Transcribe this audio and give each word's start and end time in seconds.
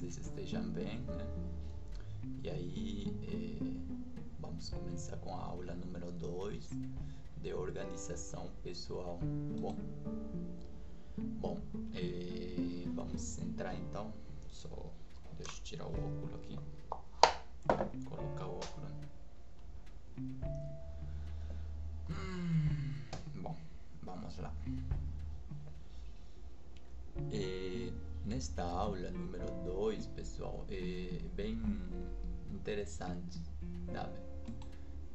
vocês 0.00 0.16
estejam 0.16 0.62
bem, 0.70 0.98
né? 1.00 1.26
E 2.42 2.48
aí, 2.48 3.14
eh, 3.22 3.58
vamos 4.40 4.70
começar 4.70 5.18
com 5.18 5.34
a 5.34 5.44
aula 5.44 5.74
número 5.74 6.10
2 6.12 6.70
de 7.42 7.52
organização 7.52 8.48
pessoal. 8.62 9.18
Bom, 9.60 9.76
bom 11.38 11.60
eh, 11.94 12.86
vamos 12.94 13.38
entrar 13.40 13.74
então. 13.74 14.10
Só 14.48 14.70
deixa 15.36 15.58
eu 15.58 15.64
tirar 15.64 15.84
o 15.84 15.92
óculos 15.92 16.34
aqui. 16.34 16.58
Colocar 18.06 18.46
o 18.46 18.54
óculos. 18.56 18.92
Hum, 22.08 22.94
bom, 23.42 23.56
vamos 24.02 24.38
lá. 24.38 24.50
E 27.30 27.92
nesta 28.30 28.62
aula 28.62 29.10
número 29.10 29.44
2, 29.64 30.06
pessoal, 30.06 30.64
é 30.70 31.20
bem 31.34 31.60
interessante, 32.52 33.42
sabe? 33.92 34.20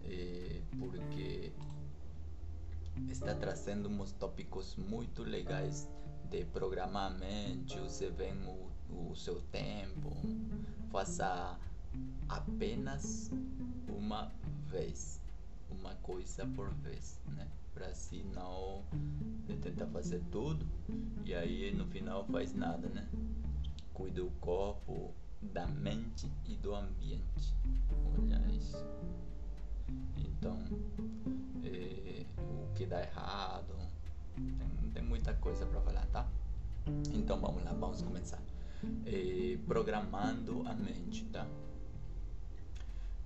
É 0.04 0.62
porque 0.78 1.54
está 3.10 3.34
trazendo 3.34 3.88
uns 3.88 4.12
tópicos 4.12 4.76
muito 4.76 5.24
legais 5.24 5.90
de 6.30 6.44
mente, 7.10 7.80
você 7.80 8.10
vê 8.10 8.34
o, 8.90 9.12
o 9.12 9.16
seu 9.16 9.40
tempo, 9.44 10.12
faça 10.92 11.58
apenas 12.28 13.32
uma 13.88 14.30
vez, 14.68 15.22
uma 15.72 15.96
coisa 15.96 16.46
por 16.48 16.70
vez, 16.74 17.22
né? 17.28 17.48
Para 17.76 17.88
assim 17.88 18.24
não 18.34 18.84
tentar 19.62 19.86
fazer 19.88 20.20
tudo 20.32 20.66
e 21.26 21.36
aí 21.36 21.72
no 21.76 21.86
final 21.86 22.26
faz 22.26 22.54
nada, 22.54 22.88
né? 22.88 23.08
Cuida 23.94 24.22
do 24.22 24.32
corpo, 24.40 25.14
da 25.42 25.68
mente 25.68 26.32
e 26.46 26.56
do 26.56 26.74
ambiente. 26.74 27.54
Olha 28.18 28.42
isso. 28.52 28.84
Então, 30.18 30.58
é, 31.64 32.26
o 32.40 32.74
que 32.74 32.86
dá 32.86 33.02
errado, 33.02 33.76
tem, 34.36 34.92
tem 34.94 35.04
muita 35.04 35.34
coisa 35.34 35.66
para 35.66 35.82
falar, 35.82 36.06
tá? 36.08 36.28
Então 37.14 37.40
vamos 37.40 37.64
lá, 37.64 37.74
vamos 37.74 38.02
começar. 38.02 38.42
É, 39.06 39.58
programando 39.66 40.64
a 40.68 40.74
mente, 40.74 41.26
tá? 41.26 41.48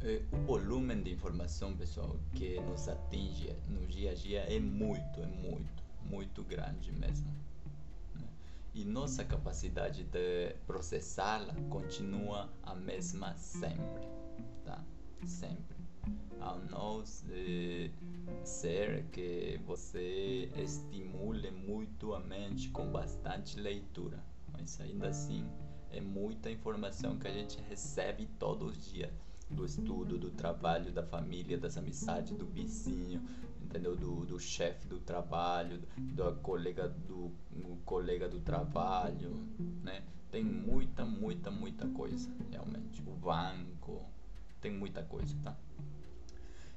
É, 0.02 0.22
o 0.32 0.38
volume 0.38 0.96
de 0.96 1.12
informação, 1.12 1.76
pessoal, 1.76 2.16
que 2.34 2.58
nos 2.62 2.88
atinge 2.88 3.54
no 3.68 3.86
dia 3.86 4.12
a 4.12 4.14
dia 4.14 4.40
é 4.44 4.58
muito, 4.58 5.20
é 5.20 5.26
muito, 5.26 5.84
muito 6.06 6.42
grande 6.42 6.90
mesmo. 6.94 7.28
Né? 8.16 8.26
E 8.74 8.86
nossa 8.86 9.26
capacidade 9.26 10.06
de 10.06 10.56
processá-la 10.66 11.54
continua 11.70 12.50
a 12.64 12.74
mesma 12.76 13.36
sempre, 13.36 14.08
tá? 14.64 14.82
Sempre. 15.26 15.76
Ao 16.40 16.58
não 16.60 17.04
ser 17.06 19.04
que 19.12 19.60
você 19.66 20.50
estimule 20.56 21.52
muito 21.52 22.14
a 22.14 22.22
mente 22.22 22.70
com 22.70 22.90
bastante 22.90 23.60
leitura, 23.60 24.24
mas 24.54 24.80
ainda 24.80 25.10
assim 25.10 25.46
é 25.92 26.00
muita 26.00 26.50
informação 26.50 27.20
que 27.20 27.28
a 27.28 27.34
gente 27.34 27.60
recebe 27.68 28.30
todos 28.40 28.78
os 28.78 28.86
dias 28.90 29.12
do 29.50 29.66
estudo, 29.66 30.18
do 30.18 30.30
trabalho, 30.30 30.92
da 30.92 31.04
família, 31.04 31.58
das 31.58 31.78
amizades, 31.78 32.38
do 32.38 32.46
vizinho, 32.46 33.22
entendeu? 33.62 33.96
Do, 33.96 34.26
do 34.26 34.40
chefe 34.40 34.88
do 34.88 35.00
trabalho, 35.00 35.82
do 35.98 36.36
colega 36.42 36.88
do, 36.88 37.32
colega 37.86 38.30
do 38.30 38.40
trabalho, 38.40 39.36
né? 39.84 40.04
Tem 40.32 40.44
muita, 40.44 41.04
muita, 41.04 41.50
muita 41.50 41.88
coisa, 41.88 42.30
realmente. 42.52 43.02
O 43.02 43.16
banco, 43.16 44.06
tem 44.62 44.72
muita 44.72 45.02
coisa, 45.04 45.36
tá? 45.44 45.58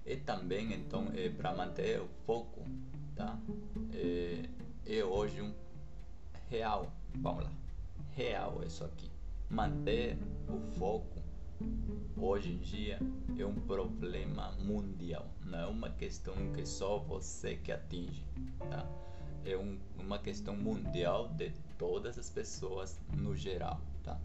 E 0.06 0.16
também, 0.16 0.72
então, 0.72 1.12
é, 1.14 1.28
para 1.28 1.54
manter 1.54 2.00
o 2.00 2.08
foco, 2.26 2.64
tá? 3.14 3.38
É, 3.92 4.48
é 4.86 5.04
hoje 5.04 5.42
um 5.42 5.52
real, 6.48 6.90
vamos 7.14 7.44
lá, 7.44 7.52
real 8.16 8.62
isso 8.66 8.84
aqui. 8.84 9.10
Manter 9.50 10.18
o 10.48 10.58
foco 10.78 11.21
hoje 12.16 12.52
em 12.52 12.58
dia 12.58 12.98
é 13.38 13.44
um 13.44 13.54
problema 13.54 14.52
mundial, 14.52 15.26
não 15.44 15.58
é 15.58 15.66
uma 15.66 15.90
questão 15.90 16.34
que 16.52 16.64
só 16.64 16.98
você 16.98 17.56
que 17.56 17.72
atinge, 17.72 18.24
tá? 18.70 18.86
É 19.44 19.56
um, 19.56 19.78
uma 19.98 20.18
questão 20.18 20.56
mundial 20.56 21.28
de 21.28 21.52
todas 21.78 22.18
as 22.18 22.30
pessoas 22.30 23.00
no 23.12 23.34
geral, 23.34 23.80
tá? 24.04 24.20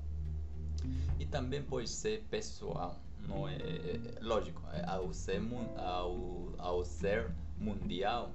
E 1.19 1.25
também 1.25 1.63
pode 1.63 1.89
ser 1.89 2.23
pessoal, 2.29 2.95
não 3.27 3.47
é, 3.47 3.55
é 3.55 3.99
lógico, 4.21 4.61
é, 4.73 4.85
ao 4.87 5.11
ser, 5.11 5.41
ao, 5.77 6.53
ao 6.57 6.85
ser 6.85 7.31
mundial, 7.57 8.31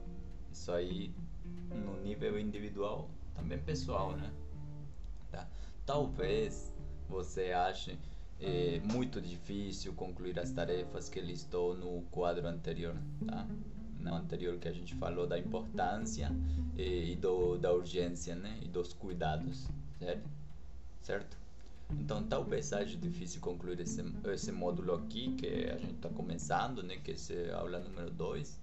isso 0.52 0.72
aí 0.72 1.14
no 1.70 2.00
nível 2.02 2.38
individual, 2.38 3.08
também 3.34 3.58
pessoal, 3.58 4.12
né? 4.12 4.32
Tá? 5.30 5.48
Talvez 5.86 6.72
você 7.08 7.52
ache 7.52 7.98
é 8.42 8.80
muito 8.80 9.20
difícil 9.20 9.92
concluir 9.94 10.38
as 10.40 10.50
tarefas 10.50 11.08
que 11.08 11.20
listou 11.20 11.76
no 11.76 12.02
quadro 12.10 12.46
anterior, 12.48 12.96
tá? 13.24 13.46
No 14.00 14.14
anterior 14.16 14.58
que 14.58 14.66
a 14.66 14.72
gente 14.72 14.96
falou 14.96 15.28
da 15.28 15.38
importância 15.38 16.28
e, 16.76 17.12
e 17.12 17.16
do, 17.16 17.56
da 17.56 17.72
urgência, 17.72 18.34
né? 18.34 18.58
E 18.60 18.68
dos 18.68 18.92
cuidados, 18.92 19.68
certo? 19.98 20.28
Certo? 21.02 21.36
Então 21.92 22.24
talvez 22.24 22.66
seja 22.66 22.96
difícil 22.96 23.40
concluir 23.40 23.78
esse, 23.78 24.02
esse 24.32 24.50
módulo 24.50 24.94
aqui 24.94 25.34
que 25.34 25.46
a 25.70 25.76
gente 25.78 25.94
está 25.94 26.08
começando, 26.08 26.82
né? 26.82 26.96
Que 26.96 27.14
é 27.32 27.52
a 27.52 27.58
aula 27.58 27.78
número 27.78 28.10
2. 28.10 28.60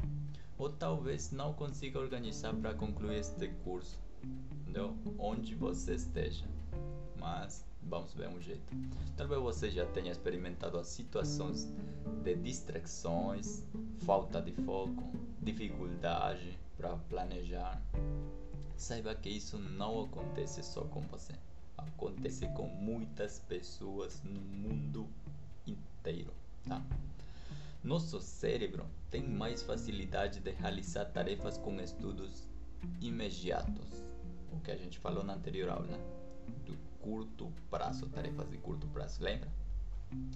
Ou 0.58 0.70
talvez 0.70 1.32
não 1.32 1.54
consiga 1.54 2.00
organizar 2.00 2.54
para 2.54 2.74
concluir 2.74 3.20
este 3.20 3.48
curso, 3.64 3.98
entendeu? 4.62 4.94
Onde 5.18 5.56
você 5.56 5.94
esteja. 5.96 6.44
Mas 7.18 7.64
vamos 7.84 8.14
ver 8.14 8.28
um 8.30 8.42
jeito. 8.42 8.76
Talvez 9.18 9.42
você 9.42 9.70
já 9.70 9.86
tenha 9.88 10.12
experimentado 10.12 10.78
as 10.78 10.88
situações 10.88 11.68
de 12.24 12.36
distrações, 12.36 13.64
falta 14.06 14.42
de 14.42 14.52
foco, 14.64 15.12
dificuldade 15.42 16.58
para 16.78 16.96
planejar. 17.10 17.82
Saiba 18.78 19.14
que 19.16 19.30
isso 19.30 19.58
não 19.58 20.04
acontece 20.04 20.64
só 20.64 20.82
com 20.86 21.02
você. 21.02 21.34
Acontece 21.78 22.48
com 22.50 22.68
muitas 22.68 23.40
pessoas 23.40 24.22
no 24.24 24.40
mundo 24.40 25.08
inteiro, 25.66 26.34
tá? 26.68 26.82
Nosso 27.84 28.20
cérebro 28.20 28.86
tem 29.10 29.24
mais 29.24 29.62
facilidade 29.64 30.42
de 30.42 30.52
realizar 30.52 31.06
tarefas 31.06 31.58
com 31.58 31.80
estudos 31.80 32.48
imediatos, 33.02 34.04
o 34.52 34.60
que 34.60 34.72
a 34.72 34.76
gente 34.76 35.00
falou 35.00 35.24
na 35.24 35.34
anterior 35.34 35.70
aula 35.70 36.00
do 36.66 36.78
curto 37.02 37.52
prazo, 37.70 38.08
tarefas 38.08 38.50
de 38.50 38.58
curto 38.58 38.88
prazo, 38.88 39.24
lembra? 39.24 39.50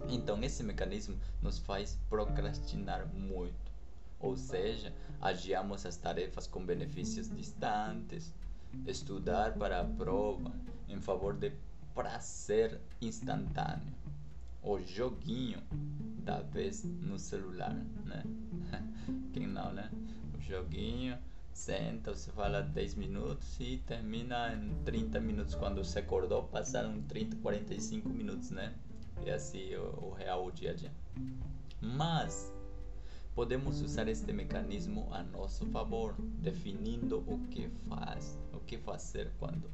Então, 0.07 0.41
esse 0.43 0.63
mecanismo 0.63 1.17
nos 1.41 1.57
faz 1.57 1.97
procrastinar 2.09 3.07
muito, 3.07 3.71
ou 4.19 4.37
seja, 4.37 4.93
adiamos 5.19 5.85
as 5.85 5.97
tarefas 5.97 6.45
com 6.47 6.63
benefícios 6.63 7.29
distantes, 7.29 8.33
estudar 8.87 9.53
para 9.53 9.81
a 9.81 9.85
prova 9.85 10.51
em 10.87 10.99
favor 10.99 11.33
de 11.35 11.51
prazer 11.93 12.79
instantâneo, 13.01 13.93
o 14.61 14.79
joguinho 14.79 15.61
da 16.23 16.41
vez 16.41 16.83
no 16.83 17.19
celular, 17.19 17.75
né? 18.05 18.23
Quem 19.33 19.47
não, 19.47 19.73
né? 19.73 19.91
O 20.37 20.41
joguinho 20.41 21.17
senta, 21.53 22.13
você 22.13 22.31
fala 22.31 22.61
10 22.61 22.95
minutos 22.95 23.57
e 23.59 23.77
termina 23.85 24.53
em 24.53 24.83
30 24.83 25.19
minutos. 25.19 25.55
Quando 25.55 25.83
você 25.83 25.99
acordou, 25.99 26.43
passaram 26.43 27.01
30, 27.03 27.37
45 27.37 28.09
minutos, 28.09 28.49
né? 28.51 28.73
É 29.25 29.33
assim 29.33 29.75
o, 29.75 30.07
o 30.07 30.13
real 30.13 30.45
o 30.45 30.51
dia 30.51 30.71
a 30.71 30.73
dia. 30.73 30.91
Mas 31.79 32.51
podemos 33.35 33.81
usar 33.81 34.07
este 34.07 34.31
mecanismo 34.31 35.07
a 35.11 35.23
nosso 35.23 35.65
favor, 35.67 36.15
definindo 36.19 37.19
o 37.27 37.39
que 37.49 37.69
faz, 37.87 38.37
o 38.53 38.59
que 38.59 38.77
fazer 38.77 39.31
quando, 39.39 39.69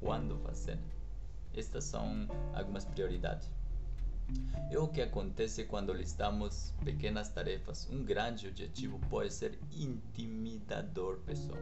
quando 0.00 0.38
fazer. 0.38 0.78
Estas 1.54 1.84
são 1.84 2.26
algumas 2.54 2.84
prioridades. 2.84 3.50
É 4.70 4.78
o 4.78 4.86
que 4.86 5.02
acontece 5.02 5.64
quando 5.64 5.92
listamos 5.92 6.72
pequenas 6.84 7.28
tarefas. 7.28 7.88
Um 7.90 8.04
grande 8.04 8.46
objetivo 8.46 9.00
pode 9.10 9.32
ser 9.32 9.58
intimidador, 9.72 11.18
pessoal. 11.26 11.58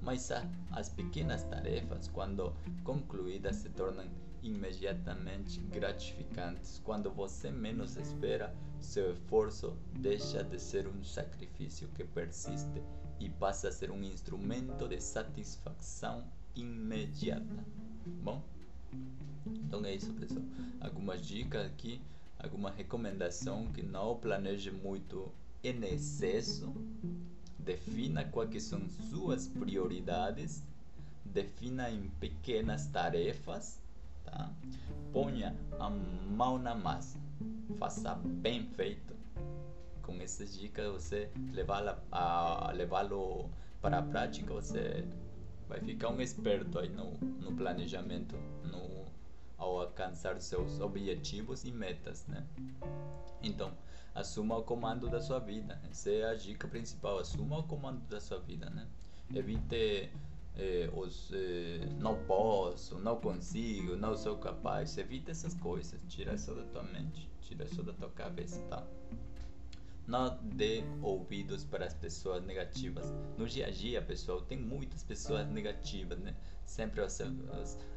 Mas 0.00 0.30
as 0.72 0.88
pequenas 0.88 1.44
tarefas, 1.44 2.08
quando 2.08 2.52
concluídas, 2.82 3.56
se 3.56 3.68
tornam 3.70 4.06
imediatamente 4.42 5.60
gratificantes. 5.60 6.80
Quando 6.84 7.10
você 7.10 7.50
menos 7.50 7.96
espera, 7.96 8.52
seu 8.80 9.12
esforço 9.12 9.76
deixa 10.00 10.42
de 10.42 10.58
ser 10.58 10.88
um 10.88 11.04
sacrifício 11.04 11.88
que 11.94 12.04
persiste 12.04 12.82
e 13.20 13.30
passa 13.30 13.68
a 13.68 13.72
ser 13.72 13.92
um 13.92 14.02
instrumento 14.02 14.88
de 14.88 15.00
satisfação 15.00 16.24
imediata. 16.56 17.64
Bom, 18.20 18.42
então 19.46 19.84
é 19.84 19.94
isso, 19.94 20.12
pessoal. 20.14 20.44
Algumas 20.80 21.26
dicas 21.26 21.66
aqui, 21.66 22.00
alguma 22.38 22.70
recomendação 22.70 23.66
que 23.72 23.82
não 23.82 24.16
planeje 24.16 24.70
muito 24.70 25.32
em 25.62 25.84
excesso. 25.84 26.72
Defina 27.58 28.24
quais 28.24 28.64
são 28.64 28.88
suas 28.88 29.46
prioridades. 29.46 30.62
Defina 31.24 31.90
em 31.90 32.08
pequenas 32.20 32.86
tarefas. 32.86 33.80
Tá? 34.24 34.50
Ponha 35.12 35.56
a 35.78 35.88
mão 35.90 36.58
na 36.58 36.74
massa. 36.74 37.18
Faça 37.78 38.14
bem 38.14 38.66
feito. 38.66 39.12
Com 40.02 40.14
essas 40.20 40.58
dicas, 40.58 40.92
você 40.92 41.30
levá-lo 41.52 41.94
para 43.80 43.98
a 43.98 44.02
prática, 44.02 44.52
você 44.52 45.04
vai 45.68 45.80
ficar 45.80 46.10
um 46.10 46.20
esperto 46.20 46.78
aí 46.78 46.88
no, 46.90 47.12
no 47.40 47.52
planejamento, 47.56 48.36
no, 48.64 48.91
ao 49.62 49.80
alcançar 49.80 50.40
seus 50.40 50.80
objetivos 50.80 51.64
e 51.64 51.70
metas, 51.70 52.26
né? 52.26 52.44
Então, 53.40 53.72
assuma 54.12 54.56
o 54.58 54.64
comando 54.64 55.08
da 55.08 55.20
sua 55.20 55.38
vida. 55.38 55.80
Essa 55.88 56.10
é 56.10 56.24
a 56.24 56.34
dica 56.34 56.66
principal. 56.66 57.18
Assuma 57.18 57.58
o 57.58 57.62
comando 57.62 58.00
da 58.08 58.20
sua 58.20 58.38
vida, 58.40 58.68
né? 58.70 58.88
Evite 59.32 60.10
eh, 60.56 60.90
os 60.92 61.30
eh, 61.32 61.86
não 61.98 62.24
posso, 62.24 62.98
não 62.98 63.16
consigo, 63.20 63.96
não 63.96 64.16
sou 64.16 64.36
capaz. 64.36 64.98
Evite 64.98 65.30
essas 65.30 65.54
coisas. 65.54 66.00
Tira 66.08 66.34
isso 66.34 66.52
da 66.54 66.64
tua 66.64 66.82
mente. 66.82 67.30
Tira 67.42 67.64
isso 67.64 67.82
da 67.84 67.92
tua 67.92 68.10
cabeça, 68.10 68.60
tá? 68.68 68.84
Não 70.08 70.36
dê 70.42 70.82
ouvidos 71.00 71.64
para 71.64 71.86
as 71.86 71.94
pessoas 71.94 72.44
negativas. 72.44 73.06
No 73.38 73.46
dia 73.46 73.68
a 73.68 73.70
dia, 73.70 74.02
pessoal, 74.02 74.40
tem 74.40 74.58
muitas 74.58 75.04
pessoas 75.04 75.48
negativas, 75.48 76.18
né? 76.18 76.34
Sempre 76.66 77.00
você, 77.00 77.24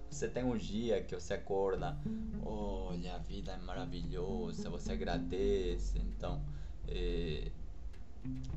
você 0.10 0.28
tem 0.28 0.44
um 0.44 0.58
dia 0.58 1.04
que 1.04 1.16
você 1.16 1.34
acorda, 1.34 1.98
olha, 2.44 3.16
a 3.16 3.18
vida 3.20 3.52
é 3.52 3.58
maravilhosa, 3.58 4.70
você 4.70 4.94
agradece. 4.94 5.98
Então, 6.00 6.42
é, 6.88 7.52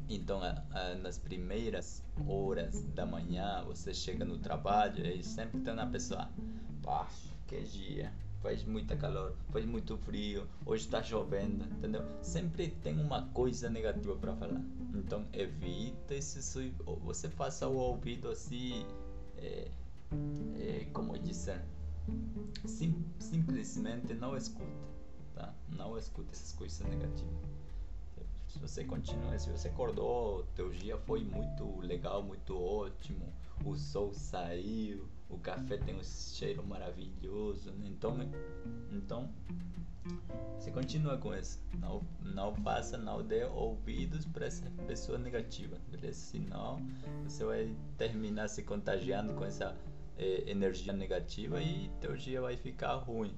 então 0.08 0.42
a, 0.42 0.62
a, 0.70 0.94
nas 0.94 1.18
primeiras 1.18 2.02
horas 2.26 2.82
da 2.94 3.04
manhã, 3.04 3.64
você 3.64 3.92
chega 3.92 4.24
no 4.24 4.38
trabalho 4.38 5.06
e 5.06 5.22
sempre 5.22 5.60
tem 5.60 5.72
uma 5.72 5.86
pessoa, 5.86 6.30
que 7.46 7.60
dia 7.62 8.12
faz 8.40 8.64
muita 8.64 8.96
calor, 8.96 9.34
faz 9.50 9.64
muito 9.64 9.96
frio, 9.98 10.46
hoje 10.64 10.84
está 10.84 11.02
chovendo, 11.02 11.64
entendeu? 11.64 12.04
Sempre 12.22 12.68
tem 12.68 12.98
uma 13.00 13.26
coisa 13.28 13.68
negativa 13.68 14.14
para 14.16 14.34
falar. 14.36 14.62
Então 14.94 15.26
evita 15.32 16.14
isso, 16.14 16.72
você 17.02 17.28
faça 17.28 17.66
o 17.68 17.76
ouvido 17.76 18.28
assim, 18.28 18.86
é, 19.36 19.68
é, 20.58 20.86
como 20.92 21.18
dizer, 21.18 21.62
sim, 22.64 23.04
simplesmente 23.18 24.14
não 24.14 24.36
escute, 24.36 24.66
tá? 25.34 25.54
Não 25.68 25.96
escute 25.98 26.30
essas 26.32 26.52
coisas 26.52 26.80
negativas. 26.86 27.58
Se 28.48 28.58
você 28.58 28.84
continua, 28.84 29.38
se 29.38 29.50
você 29.50 29.68
acordou, 29.68 30.44
teu 30.54 30.70
dia 30.70 30.96
foi 30.96 31.22
muito 31.22 31.80
legal, 31.80 32.22
muito 32.22 32.58
ótimo, 32.58 33.32
o 33.64 33.76
sol 33.76 34.12
saiu, 34.14 35.06
o 35.28 35.38
café 35.38 35.76
tem 35.76 35.94
um 35.94 36.02
cheiro 36.02 36.66
maravilhoso, 36.66 37.70
né? 37.72 37.86
então, 37.88 38.16
então 38.90 39.28
você 40.58 40.70
continua 40.70 41.18
com 41.18 41.34
isso, 41.34 41.60
não, 41.78 42.02
não 42.22 42.54
faça, 42.56 42.96
não 42.96 43.22
dê 43.22 43.44
ouvidos 43.44 44.24
para 44.24 44.46
essa 44.46 44.68
pessoa 44.86 45.18
negativa, 45.18 45.76
beleza? 45.90 46.18
Senão 46.18 46.80
você 47.24 47.44
vai 47.44 47.76
terminar 47.96 48.48
se 48.48 48.62
contagiando 48.62 49.34
com 49.34 49.44
essa 49.44 49.76
energia 50.18 50.92
negativa 50.92 51.62
e 51.62 51.90
teu 52.00 52.16
dia 52.16 52.40
vai 52.40 52.56
ficar 52.56 52.94
ruim. 52.96 53.34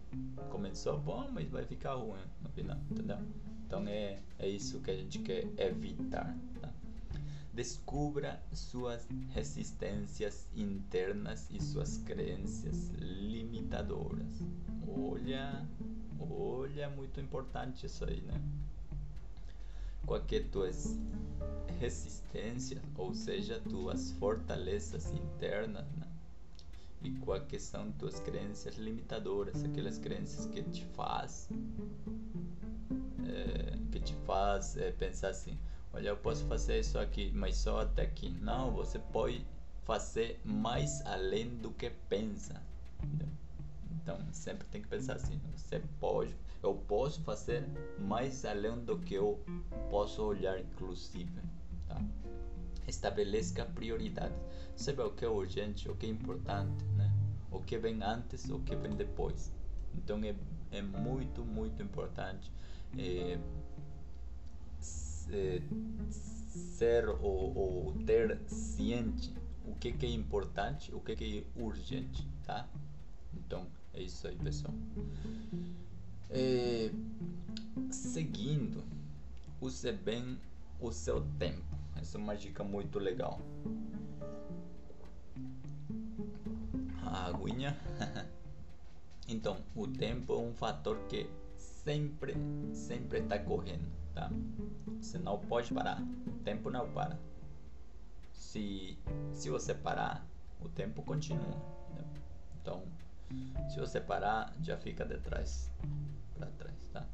Começou 0.51 0.99
bom, 0.99 1.29
mas 1.31 1.49
vai 1.51 1.65
ficar 1.65 1.95
ruim 1.95 2.23
no 2.43 2.49
final, 2.51 2.79
entendeu? 2.91 3.19
Então 3.67 3.87
é, 3.87 4.19
é 4.39 4.49
isso 4.49 4.81
que 4.81 4.91
a 4.91 4.97
gente 4.97 5.19
quer 5.21 5.47
evitar. 5.59 6.37
Tá? 6.61 6.73
Descubra 7.53 8.43
suas 8.53 9.07
resistências 9.29 10.49
internas 10.57 11.49
e 11.51 11.63
suas 11.63 11.99
crenças 11.99 12.89
limitadoras. 12.99 14.43
Olha, 14.89 15.67
olha, 16.19 16.89
muito 16.91 17.21
importante 17.21 17.87
isso 17.87 18.05
aí, 18.05 18.21
né? 18.23 18.41
Qualquer 20.07 20.49
tuas 20.49 20.99
resistências, 21.79 22.81
ou 22.97 23.15
seja, 23.15 23.61
tuas 23.61 24.11
fortalezas 24.13 25.13
internas, 25.13 25.87
né? 25.93 26.10
E 27.03 27.11
quais 27.13 27.63
são 27.63 27.91
tuas 27.93 28.21
crenças 28.21 28.77
limitadoras, 28.77 29.65
aquelas 29.65 29.99
crenças 29.99 30.47
que 30.47 30.63
te 30.63 30.85
faz 30.87 31.49
é, 33.27 33.79
que 33.91 34.01
te 34.01 34.15
faz 34.27 34.77
é, 34.77 34.91
pensar 34.93 35.29
assim, 35.29 35.59
olha, 35.93 36.11
eu 36.11 36.17
posso 36.17 36.45
fazer 36.47 36.81
isso 36.81 36.99
aqui, 36.99 37.31
mas 37.35 37.57
só 37.57 37.81
até 37.81 38.03
aqui. 38.03 38.31
Não, 38.41 38.71
você 38.73 38.99
pode 38.99 39.45
fazer 39.85 40.41
mais 40.45 41.05
além 41.07 41.49
do 41.57 41.71
que 41.71 41.91
pensa. 42.09 42.61
Então, 43.93 44.19
sempre 44.33 44.67
tem 44.69 44.83
que 44.83 44.89
pensar 44.89 45.15
assim, 45.15 45.41
você 45.55 45.83
pode, 45.99 46.35
eu 46.63 46.75
posso 46.75 47.21
fazer 47.23 47.67
mais 47.99 48.45
além 48.45 48.79
do 48.85 48.99
que 48.99 49.15
eu 49.15 49.39
posso 49.91 50.23
olhar, 50.23 50.59
inclusive. 50.59 51.41
Tá? 51.89 52.01
Estabeleça 52.91 53.65
prioridades. 53.65 54.39
Sabe 54.77 55.03
o 55.03 55.11
que 55.11 55.25
é 55.25 55.29
urgente, 55.29 55.89
o 55.89 55.97
que 55.97 56.07
é 56.07 56.09
importante, 56.09 56.85
né? 56.97 57.11
O 57.51 57.61
que 57.61 57.79
vem 57.79 58.03
antes, 58.03 58.49
o 58.51 58.61
que 58.61 58.77
vem 58.77 58.95
depois. 58.95 59.53
Então, 59.95 60.23
é, 60.23 60.35
é 60.71 60.83
muito, 60.83 61.45
muito 61.45 61.83
importante 61.83 62.51
é, 62.99 63.39
ser 64.81 67.09
ou, 67.09 67.57
ou, 67.57 67.93
ter 68.05 68.41
ciente 68.49 69.33
o 69.65 69.75
que, 69.77 69.93
que 69.93 70.07
é 70.07 70.11
importante, 70.11 70.93
o 70.95 71.01
que, 71.01 71.15
que 71.15 71.39
é 71.39 71.61
urgente, 71.61 72.27
tá? 72.45 72.69
Então 73.35 73.67
é 73.95 74.03
isso 74.03 74.27
aí, 74.27 74.37
pessoal. 74.37 74.75
É, 76.29 76.91
seguindo, 77.91 78.83
use 79.61 79.93
bem 79.93 80.39
o 80.81 80.91
seu 80.91 81.23
tempo. 81.39 81.80
Essa 82.01 82.17
é 82.17 82.21
uma 82.21 82.35
dica 82.35 82.65
muito 82.65 82.99
legal. 82.99 83.39
A 87.05 87.27
aguinha. 87.27 87.77
então, 89.29 89.59
o 89.77 89.87
tempo 89.87 90.33
é 90.33 90.39
um 90.39 90.55
fator 90.55 90.97
que 91.09 91.29
sempre, 91.57 92.35
sempre 92.73 93.19
está 93.19 93.39
correndo, 93.39 93.87
tá? 94.15 94.31
Você 94.99 95.19
não 95.19 95.39
pode 95.39 95.73
parar, 95.75 96.03
o 96.27 96.33
tempo 96.43 96.71
não 96.71 96.91
para. 96.91 97.19
Se, 98.33 98.99
se 99.35 99.51
você 99.51 99.75
parar, 99.75 100.27
o 100.61 100.69
tempo 100.69 101.03
continua. 101.03 101.57
Né? 101.95 102.05
Então, 102.61 102.83
se 103.69 103.79
você 103.79 104.01
parar, 104.01 104.55
já 104.63 104.77
fica 104.77 105.05
de 105.05 105.19
trás, 105.19 105.71
para 106.35 106.47
trás, 106.53 106.89
tá? 106.93 107.07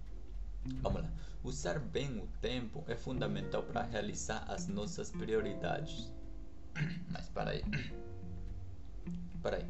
Vamos 0.83 1.03
lá. 1.03 1.11
Usar 1.43 1.79
bem 1.79 2.19
o 2.19 2.27
tempo 2.41 2.85
é 2.87 2.95
fundamental 2.95 3.63
para 3.63 3.83
realizar 3.83 4.45
as 4.49 4.67
nossas 4.67 5.11
prioridades. 5.11 6.13
Mas 7.11 7.29
para 7.29 7.51
aí. 7.51 7.63
Para 9.43 9.59
aí. 9.59 9.67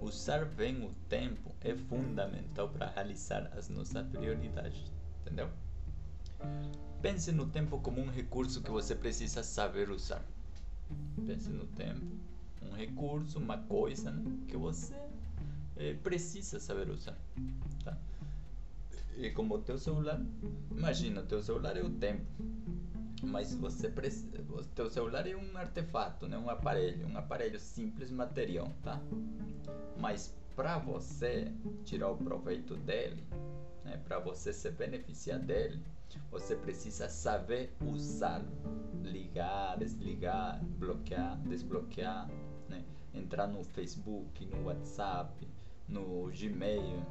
Usar 0.00 0.44
bem 0.44 0.84
o 0.84 0.94
tempo 1.08 1.52
é 1.60 1.74
fundamental 1.74 2.68
para 2.68 2.86
realizar 2.86 3.50
as 3.56 3.68
nossas 3.68 4.06
prioridades, 4.06 4.92
entendeu? 5.20 5.50
Pense 7.02 7.32
no 7.32 7.46
tempo 7.46 7.80
como 7.80 8.00
um 8.00 8.08
recurso 8.08 8.62
que 8.62 8.70
você 8.70 8.94
precisa 8.94 9.42
saber 9.42 9.90
usar. 9.90 10.22
Pense 11.26 11.48
no 11.48 11.66
tempo, 11.66 12.06
um 12.62 12.72
recurso, 12.72 13.38
uma 13.38 13.58
coisa 13.58 14.12
né, 14.12 14.22
que 14.46 14.56
você 14.56 14.94
é, 15.76 15.94
precisa 15.94 16.60
saber 16.60 16.88
usar, 16.88 17.18
tá? 17.84 17.96
E 19.16 19.30
como 19.30 19.54
o 19.54 19.58
teu 19.58 19.78
celular, 19.78 20.20
imagina, 20.70 21.22
teu 21.22 21.42
celular 21.42 21.76
é 21.76 21.82
o 21.82 21.90
tempo, 21.90 22.26
mas 23.22 23.54
você 23.54 23.88
precisa, 23.88 24.28
teu 24.74 24.90
celular 24.90 25.26
é 25.26 25.34
um 25.34 25.56
artefato, 25.56 26.28
né, 26.28 26.36
um 26.36 26.50
aparelho, 26.50 27.06
um 27.06 27.16
aparelho 27.16 27.58
simples 27.58 28.10
material, 28.10 28.74
tá? 28.82 29.00
Mas 29.98 30.34
para 30.54 30.78
você 30.78 31.50
tirar 31.84 32.10
o 32.10 32.16
proveito 32.16 32.76
dele, 32.76 33.24
né, 33.84 33.96
para 34.04 34.18
você 34.18 34.52
se 34.52 34.70
beneficiar 34.70 35.38
dele, 35.38 35.82
você 36.30 36.54
precisa 36.54 37.08
saber 37.08 37.74
usar, 37.80 38.44
ligar, 39.02 39.78
desligar, 39.78 40.62
bloquear, 40.78 41.38
desbloquear, 41.40 42.28
né, 42.68 42.84
entrar 43.14 43.46
no 43.46 43.64
Facebook, 43.64 44.44
no 44.44 44.64
WhatsApp, 44.64 45.48
no 45.88 46.30
Gmail, 46.30 47.02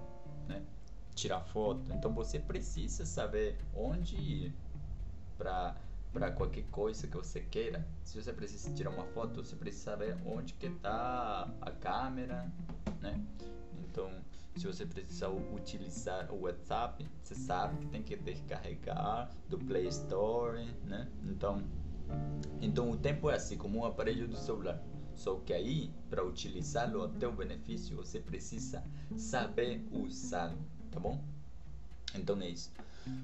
tirar 1.16 1.42
foto. 1.42 1.92
Então 1.94 2.14
você 2.14 2.40
precisa 2.40 3.06
saber 3.06 3.58
onde 3.74 4.16
ir 4.16 4.54
para 5.38 5.76
para 6.14 6.32
qualquer 6.32 6.64
coisa 6.72 7.08
que 7.08 7.18
você 7.18 7.42
queira. 7.42 7.86
Se 8.06 8.22
você 8.22 8.32
precisa 8.32 8.72
tirar 8.74 8.90
uma 8.90 9.04
foto, 9.08 9.44
você 9.44 9.54
precisa 9.54 9.92
saber 9.92 10.18
onde 10.26 10.54
que 10.54 10.68
está 10.68 11.54
a 11.60 11.72
câmera, 11.72 12.50
né? 13.02 13.22
Então, 13.80 14.10
se 14.56 14.66
você 14.66 14.86
precisar 14.86 15.28
utilizar 15.28 16.32
o 16.32 16.44
WhatsApp, 16.44 17.06
você 17.22 17.36
sabe 17.36 17.80
que 17.80 17.88
tem 17.88 18.02
que 18.02 18.16
descarregar 18.16 19.30
do 19.50 19.60
Play 19.60 19.88
Store, 19.88 20.66
né? 20.86 21.12
Então, 21.26 21.62
então 22.62 22.92
o 22.92 22.96
tempo 22.96 23.30
é 23.30 23.36
assim, 23.36 23.58
como 23.58 23.80
um 23.80 23.86
aparelho 23.86 24.26
do 24.26 24.38
celular. 24.38 24.82
Só 25.16 25.36
que 25.36 25.54
aí, 25.54 25.92
para 26.10 26.24
utilizá-lo 26.24 27.04
a 27.04 27.10
teu 27.10 27.34
benefício, 27.34 27.96
você 27.98 28.22
precisa 28.22 28.82
saber 29.18 29.86
usá-lo, 29.92 30.58
tá 30.96 31.00
bom? 31.02 31.22
Então 32.16 32.42
é 32.42 32.50
isso. 32.50 32.72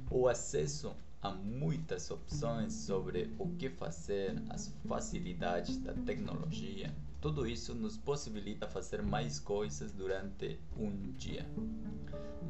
O 0.10 0.28
acesso 0.28 0.94
a 1.22 1.32
muitas 1.32 2.12
opções 2.12 2.74
sobre 2.74 3.34
o 3.40 3.48
que 3.56 3.70
fazer, 3.70 4.42
as 4.50 4.74
facilidades 4.88 5.78
da 5.78 5.94
tecnologia, 5.94 6.94
tudo 7.22 7.48
isso 7.48 7.74
nos 7.74 7.96
possibilita 7.96 8.68
fazer 8.68 9.02
mais 9.02 9.40
coisas 9.40 9.92
durante 9.94 10.60
um 10.76 11.14
dia. 11.14 11.46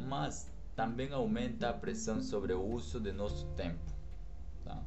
Mas 0.08 0.50
também 0.76 1.12
aumenta 1.12 1.70
a 1.70 1.74
pressão 1.74 2.22
sobre 2.22 2.54
o 2.54 2.64
uso 2.64 3.00
de 3.00 3.12
nosso 3.12 3.46
tempo. 3.56 3.94
Tá? 4.64 4.82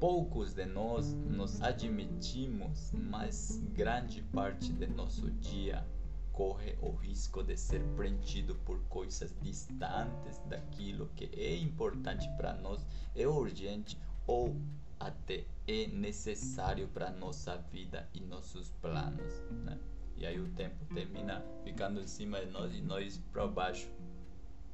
Poucos 0.00 0.52
de 0.54 0.64
nós 0.64 1.12
nos 1.12 1.62
admitimos, 1.62 2.90
mas 2.92 3.62
grande 3.72 4.22
parte 4.32 4.72
de 4.72 4.86
nosso 4.88 5.30
dia 5.32 5.86
corre 6.32 6.76
o 6.80 6.90
risco 6.90 7.42
de 7.42 7.56
ser 7.56 7.82
preenchido 7.96 8.54
por 8.64 8.80
coisas 8.88 9.34
distantes 9.40 10.38
daquilo 10.48 11.08
que 11.14 11.26
é 11.32 11.56
importante 11.56 12.28
para 12.36 12.54
nós, 12.54 12.86
é 13.14 13.26
urgente 13.26 13.98
ou 14.26 14.56
até 14.98 15.44
é 15.66 15.86
necessário 15.88 16.88
para 16.88 17.10
nossa 17.10 17.56
vida 17.72 18.08
e 18.14 18.20
nossos 18.20 18.70
planos, 18.80 19.42
né? 19.50 19.78
E 20.16 20.26
aí 20.26 20.38
o 20.38 20.48
tempo 20.50 20.84
termina 20.94 21.44
ficando 21.64 22.00
em 22.00 22.06
cima 22.06 22.40
de 22.40 22.46
nós 22.46 22.72
e 22.74 22.80
nós 22.80 23.20
para 23.32 23.46
baixo, 23.46 23.88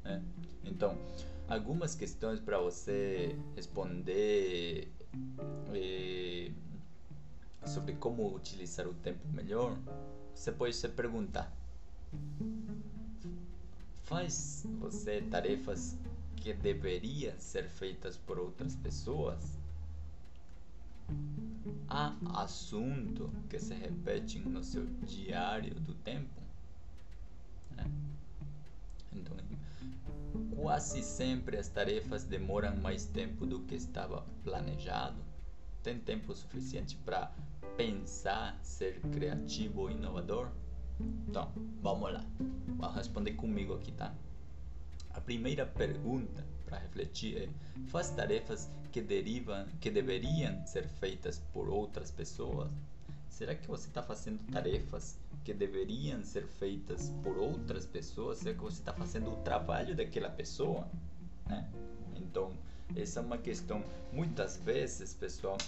né? 0.05 0.23
Então, 0.65 0.99
algumas 1.49 1.95
questões 1.95 2.41
para 2.41 2.59
você 2.59 3.39
responder 3.57 4.93
eh, 5.73 6.53
sobre 7.65 7.95
como 7.95 8.35
utilizar 8.35 8.87
o 8.87 8.95
tempo 8.95 9.27
melhor, 9.29 9.79
você 10.39 10.53
pode 10.53 10.77
se 10.77 10.89
perguntar: 10.89 11.53
faz 14.05 14.65
você 14.79 15.21
tarefas 15.23 15.97
que 16.37 16.53
deveriam 16.53 17.35
ser 17.39 17.69
feitas 17.69 18.17
por 18.17 18.39
outras 18.39 18.77
pessoas? 18.77 19.59
Há 21.89 22.15
assunto 22.43 23.33
que 23.51 23.59
se 23.59 23.75
repete 23.75 24.39
no 24.39 24.63
seu 24.63 24.87
diário 25.03 25.75
do 25.75 25.95
tempo? 25.95 26.41
Né? 27.75 27.91
Então, 29.13 29.37
quase 30.55 31.03
sempre 31.03 31.57
as 31.57 31.69
tarefas 31.69 32.23
demoram 32.23 32.77
mais 32.77 33.07
tempo 33.07 33.45
do 33.45 33.61
que 33.61 33.75
estava 33.75 34.25
planejado. 34.45 35.28
Tem 35.89 35.99
tempo 35.99 36.35
suficiente 36.35 36.97
para 36.97 37.33
pensar, 37.75 38.61
ser 38.63 39.01
criativo 39.11 39.91
inovador? 39.91 40.51
Então, 41.01 41.51
vamos 41.81 42.13
lá. 42.13 42.23
Vamos 42.77 42.95
responder 42.95 43.33
comigo 43.33 43.73
aqui, 43.73 43.91
tá? 43.93 44.15
A 45.15 45.21
primeira 45.23 45.65
pergunta 45.65 46.45
para 46.67 46.77
refletir 46.77 47.39
é: 47.39 47.49
faz 47.87 48.11
tarefas 48.11 48.71
que 48.93 49.01
derivam, 49.01 49.67
que 49.81 49.91
deveriam 49.91 50.63
ser 50.67 50.87
feitas 50.87 51.39
por 51.55 51.71
outras 51.71 52.11
pessoas? 52.11 52.71
Será 53.31 53.55
que 53.55 53.67
você 53.67 53.89
está 53.89 54.03
fazendo 54.03 54.41
tarefas 54.53 55.19
que 55.43 55.55
deveriam 55.55 56.23
ser 56.23 56.47
feitas 56.47 57.15
por 57.23 57.39
outras 57.39 57.87
pessoas? 57.87 58.41
Será 58.41 58.55
que 58.55 58.61
você 58.61 58.79
está 58.79 58.93
fazendo 58.93 59.33
o 59.33 59.37
trabalho 59.37 59.97
daquela 59.97 60.29
pessoa? 60.29 60.87
Né? 61.47 61.67
Então, 62.15 62.53
essa 62.97 63.21
é 63.21 63.23
uma 63.23 63.39
questão. 63.39 63.83
Muitas 64.13 64.57
vezes, 64.57 65.15
pessoal, 65.15 65.59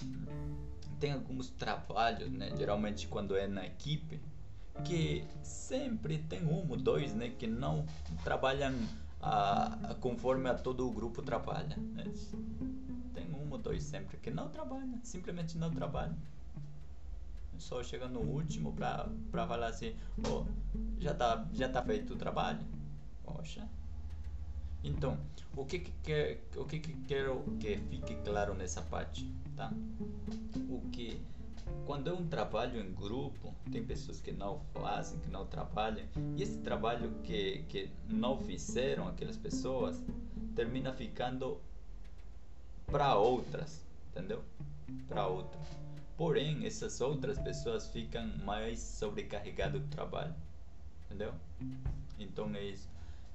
tem 0.99 1.13
alguns 1.13 1.51
trabalhos, 1.51 2.31
né? 2.31 2.53
Geralmente 2.57 3.09
quando 3.09 3.37
é 3.37 3.47
na 3.47 3.67
equipe, 3.67 4.21
que 4.85 5.25
sempre 5.43 6.19
tem 6.19 6.45
um 6.45 6.69
ou 6.69 6.77
dois, 6.77 7.15
né? 7.15 7.31
Que 7.31 7.47
não 7.47 7.87
trabalham 8.25 8.75
a, 9.21 9.91
a, 9.91 9.95
conforme 9.97 10.49
a 10.49 10.55
todo 10.55 10.87
o 10.87 10.91
grupo 10.91 11.23
trabalha. 11.23 11.77
Né? 11.77 12.05
Tem 13.15 13.31
um 13.35 13.51
ou 13.51 13.59
dois 13.59 13.83
sempre 13.83 14.17
que 14.17 14.31
não 14.31 14.49
trabalham, 14.49 14.99
simplesmente 15.03 15.59
não 15.59 15.71
trabalham. 15.71 16.17
Só 17.59 17.83
chega 17.83 18.09
no 18.09 18.21
último 18.21 18.73
para 18.73 19.47
falar 19.47 19.67
assim, 19.67 19.95
oh, 20.27 20.47
já 20.99 21.13
tá, 21.13 21.47
já 21.53 21.69
tá 21.69 21.83
feito 21.83 22.15
o 22.15 22.17
trabalho. 22.17 22.61
Poxa. 23.23 23.69
Então, 24.83 25.19
o 25.57 25.65
que 25.65 25.79
que, 25.79 25.93
quer, 26.03 26.41
o 26.57 26.65
que 26.65 26.79
que 26.79 26.93
quero 27.07 27.43
que 27.61 27.77
fique 27.77 28.15
claro 28.25 28.55
nessa 28.55 28.83
parte, 28.83 29.31
tá? 29.57 29.73
O 30.69 30.81
que 30.91 31.21
quando 31.87 32.09
é 32.09 32.13
um 32.13 32.27
trabalho 32.27 32.81
em 32.81 32.93
grupo, 32.93 33.55
tem 33.71 33.85
pessoas 33.85 34.21
que 34.21 34.33
não 34.33 34.61
fazem, 34.73 35.19
que 35.21 35.29
não 35.29 35.47
trabalham, 35.47 36.07
e 36.37 36.43
esse 36.43 36.59
trabalho 36.59 37.13
que, 37.25 37.65
que 37.69 37.91
não 38.09 38.39
fizeram 38.39 39.09
aquelas 39.09 39.37
pessoas 39.37 40.01
termina 40.55 40.93
ficando 40.93 41.61
para 42.87 43.17
outras, 43.17 43.85
entendeu? 44.11 44.43
Para 45.09 45.27
outras. 45.27 45.67
Porém, 46.17 46.67
essas 46.67 47.01
outras 47.01 47.39
pessoas 47.39 47.87
ficam 47.89 48.27
mais 48.45 48.79
sobrecarregadas 48.79 49.81
do 49.81 49.89
trabalho, 49.89 50.35
entendeu? 51.07 51.33
Então 52.19 52.55
é 52.55 52.65
isso. 52.65 52.89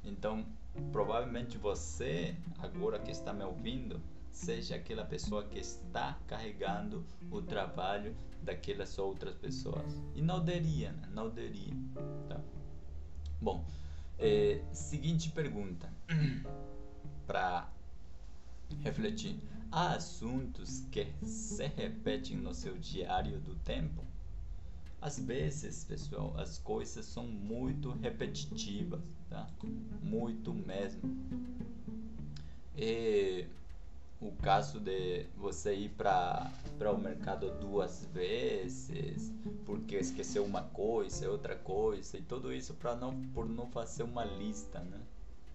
Então, 0.03 0.45
provavelmente 0.91 1.57
você, 1.57 2.35
agora 2.59 2.99
que 2.99 3.11
está 3.11 3.33
me 3.33 3.43
ouvindo, 3.43 4.01
seja 4.31 4.75
aquela 4.75 5.05
pessoa 5.05 5.45
que 5.45 5.59
está 5.59 6.19
carregando 6.27 7.05
o 7.31 7.41
trabalho 7.41 8.15
daquelas 8.43 8.97
outras 8.97 9.35
pessoas. 9.35 9.99
E 10.13 10.21
não 10.21 10.43
deveria, 10.43 10.91
né? 10.91 11.09
não 11.11 11.29
deveria. 11.29 11.73
Tá? 12.27 12.41
Bom, 13.41 13.65
é, 14.19 14.61
seguinte 14.71 15.31
pergunta 15.31 15.91
para 17.25 17.69
refletir. 18.81 19.39
Há 19.71 19.95
assuntos 19.95 20.85
que 20.91 21.07
se 21.23 21.65
repetem 21.67 22.37
no 22.37 22.53
seu 22.53 22.77
diário 22.77 23.39
do 23.39 23.55
tempo? 23.55 24.03
Às 25.01 25.19
vezes, 25.19 25.83
pessoal, 25.83 26.33
as 26.37 26.57
coisas 26.57 27.05
são 27.05 27.27
muito 27.27 27.91
repetitivas, 27.91 29.14
tá? 29.29 29.47
Muito 30.01 30.53
mesmo. 30.53 31.01
E 32.77 33.45
o 34.21 34.31
caso 34.41 34.79
de 34.79 35.25
você 35.37 35.73
ir 35.73 35.89
para 35.89 36.51
o 36.93 36.97
mercado 36.97 37.51
duas 37.59 38.05
vezes 38.13 39.31
porque 39.65 39.95
esqueceu 39.95 40.43
uma 40.43 40.61
coisa, 40.61 41.29
outra 41.29 41.55
coisa 41.55 42.17
e 42.17 42.21
tudo 42.21 42.53
isso 42.53 42.73
para 42.75 42.95
não 42.95 43.19
por 43.33 43.47
não 43.47 43.67
fazer 43.67 44.03
uma 44.03 44.23
lista, 44.23 44.79
né, 44.79 44.99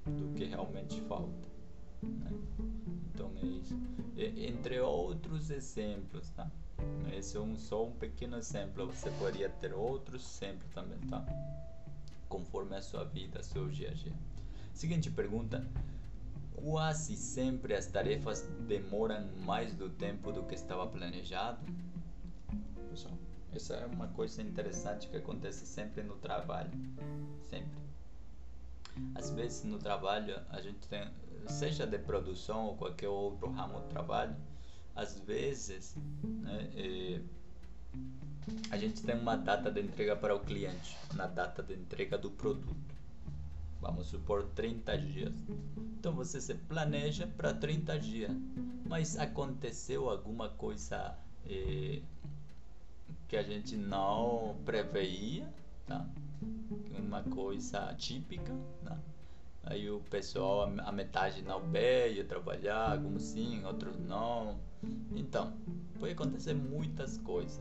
do 0.06 0.34
que 0.34 0.44
realmente 0.44 1.00
falta. 1.02 1.48
Né? 2.02 2.30
Então 3.12 3.30
é 3.42 3.46
isso. 3.46 3.76
E, 4.16 4.46
entre 4.46 4.80
outros 4.80 5.50
exemplos, 5.50 6.28
tá? 6.30 6.50
Esse 7.12 7.36
é 7.36 7.40
um, 7.40 7.56
só 7.56 7.84
um 7.84 7.92
pequeno 7.92 8.36
exemplo. 8.36 8.86
Você 8.86 9.10
poderia 9.12 9.48
ter 9.48 9.74
outros 9.74 10.22
exemplos 10.42 10.70
também, 10.72 10.98
tá? 11.08 11.24
Conforme 12.30 12.76
a 12.76 12.80
sua 12.80 13.04
vida, 13.04 13.42
seu 13.42 13.68
dia 13.68 13.90
a 13.90 13.94
dia. 13.94 14.14
Seguinte 14.72 15.10
pergunta 15.10 15.66
quase 16.62 17.16
sempre 17.16 17.74
as 17.74 17.86
tarefas 17.86 18.42
demoram 18.66 19.28
mais 19.44 19.74
do 19.74 19.88
tempo 19.88 20.32
do 20.32 20.42
que 20.44 20.54
estava 20.54 20.86
planejado. 20.86 21.60
Pessoal, 22.90 23.14
essa 23.52 23.74
é 23.74 23.86
uma 23.86 24.08
coisa 24.08 24.42
interessante 24.42 25.08
que 25.08 25.16
acontece 25.16 25.66
sempre 25.66 26.02
no 26.02 26.16
trabalho, 26.16 26.70
sempre. 27.48 27.82
Às 29.14 29.30
vezes 29.30 29.64
no 29.64 29.78
trabalho 29.78 30.38
a 30.50 30.60
gente 30.60 30.86
tem, 30.88 31.08
seja 31.46 31.86
de 31.86 31.98
produção 31.98 32.66
ou 32.66 32.76
qualquer 32.76 33.08
outro 33.08 33.50
ramo 33.50 33.80
de 33.80 33.88
trabalho, 33.88 34.36
às 34.94 35.18
vezes 35.20 35.96
né, 36.22 36.70
é, 36.74 37.20
a 38.70 38.76
gente 38.76 39.02
tem 39.02 39.16
uma 39.16 39.36
data 39.36 39.70
de 39.70 39.80
entrega 39.80 40.16
para 40.16 40.34
o 40.34 40.40
cliente, 40.40 40.96
na 41.14 41.26
data 41.26 41.62
de 41.62 41.74
entrega 41.74 42.16
do 42.16 42.30
produto 42.30 42.90
vamos 43.80 44.08
supor 44.08 44.44
30 44.54 44.98
dias. 44.98 45.34
Então 45.98 46.12
você 46.12 46.40
se 46.40 46.54
planeja 46.54 47.26
para 47.26 47.54
30 47.54 47.98
dias, 47.98 48.32
mas 48.86 49.18
aconteceu 49.18 50.08
alguma 50.10 50.48
coisa 50.50 51.16
eh, 51.48 52.02
que 53.28 53.36
a 53.36 53.42
gente 53.42 53.76
não 53.76 54.56
preveia, 54.64 55.52
tá? 55.86 56.06
Uma 56.98 57.22
coisa 57.22 57.94
típica, 57.94 58.54
tá? 58.84 58.98
Aí 59.64 59.90
o 59.90 60.00
pessoal, 60.00 60.72
a 60.78 60.92
metade 60.92 61.42
não 61.42 61.60
veio 61.60 62.26
trabalhar, 62.26 62.92
alguns 62.92 63.22
sim, 63.22 63.64
outros 63.64 63.98
não. 63.98 64.58
Então, 65.14 65.52
pode 65.98 66.12
acontecer 66.12 66.54
muitas 66.54 67.18
coisas. 67.18 67.60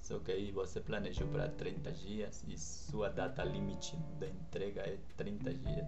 Só 0.00 0.18
que 0.18 0.32
aí 0.32 0.50
você 0.50 0.80
planejou 0.80 1.28
para 1.28 1.48
30 1.48 1.92
dias 1.92 2.44
e 2.48 2.56
sua 2.56 3.08
data 3.08 3.44
limite 3.44 3.96
da 4.18 4.26
entrega 4.26 4.82
é 4.82 4.98
30 5.16 5.54
dias. 5.54 5.86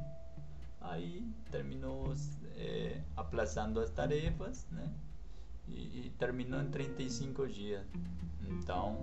Aí 0.80 1.26
terminou 1.50 2.12
é, 2.56 3.00
aplazando 3.16 3.80
as 3.80 3.90
tarefas, 3.90 4.66
né? 4.70 4.92
E, 5.68 6.06
e, 6.06 6.12
terminou 6.18 6.60
em 6.60 6.70
35 6.70 7.46
dias. 7.46 7.86
Então, 8.48 8.98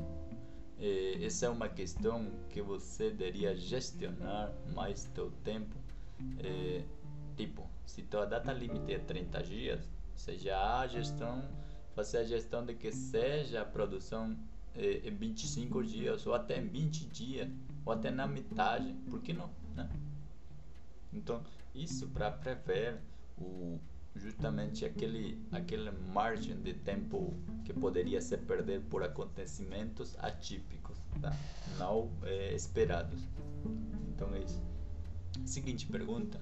é, 0.80 1.24
essa 1.24 1.46
é 1.46 1.50
uma 1.50 1.70
questão 1.70 2.30
que 2.50 2.62
você 2.62 3.10
deveria 3.10 3.56
gestionar 3.56 4.52
mais 4.74 5.06
teu 5.16 5.32
tempo. 5.44 5.76
É, 6.40 6.84
tipo, 7.36 7.68
se 7.86 8.04
tua 8.04 8.26
data 8.26 8.52
limite 8.52 8.94
é 8.94 9.00
30 9.00 9.44
dias, 9.44 9.90
seja 10.16 10.80
a 10.80 10.88
gestão, 10.88 11.48
fazer 11.96 12.18
a 12.20 12.24
gestão 12.24 12.66
de 12.66 12.74
que 12.74 12.92
seja 12.92 13.62
a 13.62 13.66
produção 13.66 14.38
é, 14.78 15.08
em 15.08 15.16
25 15.16 15.84
dias, 15.84 16.26
ou 16.26 16.34
até 16.34 16.60
em 16.60 16.68
20 16.68 17.06
dias, 17.08 17.50
ou 17.86 17.94
até 17.94 18.12
na 18.12 18.28
metade, 18.28 18.94
por 19.10 19.22
que 19.22 19.34
não? 19.34 19.50
Né? 19.76 19.90
Então, 21.14 21.44
isso 21.74 22.08
para 22.08 22.32
prever 22.32 23.00
o, 23.38 23.80
justamente 24.16 24.86
aquele, 24.86 25.40
aquele 25.52 25.92
margem 26.14 26.60
de 26.62 26.74
tempo 26.74 27.34
que 27.64 27.74
poderia 27.74 28.22
se 28.22 28.38
perder 28.38 28.82
por 28.82 29.04
acontecimentos 29.04 30.16
atípicos, 30.20 30.98
tá? 31.22 31.36
não 31.78 32.10
é, 32.24 32.54
esperados. 32.54 33.20
Então 34.10 34.34
é 34.34 34.40
isso. 34.40 34.62
Seguinte 35.46 35.86
pergunta: 35.86 36.40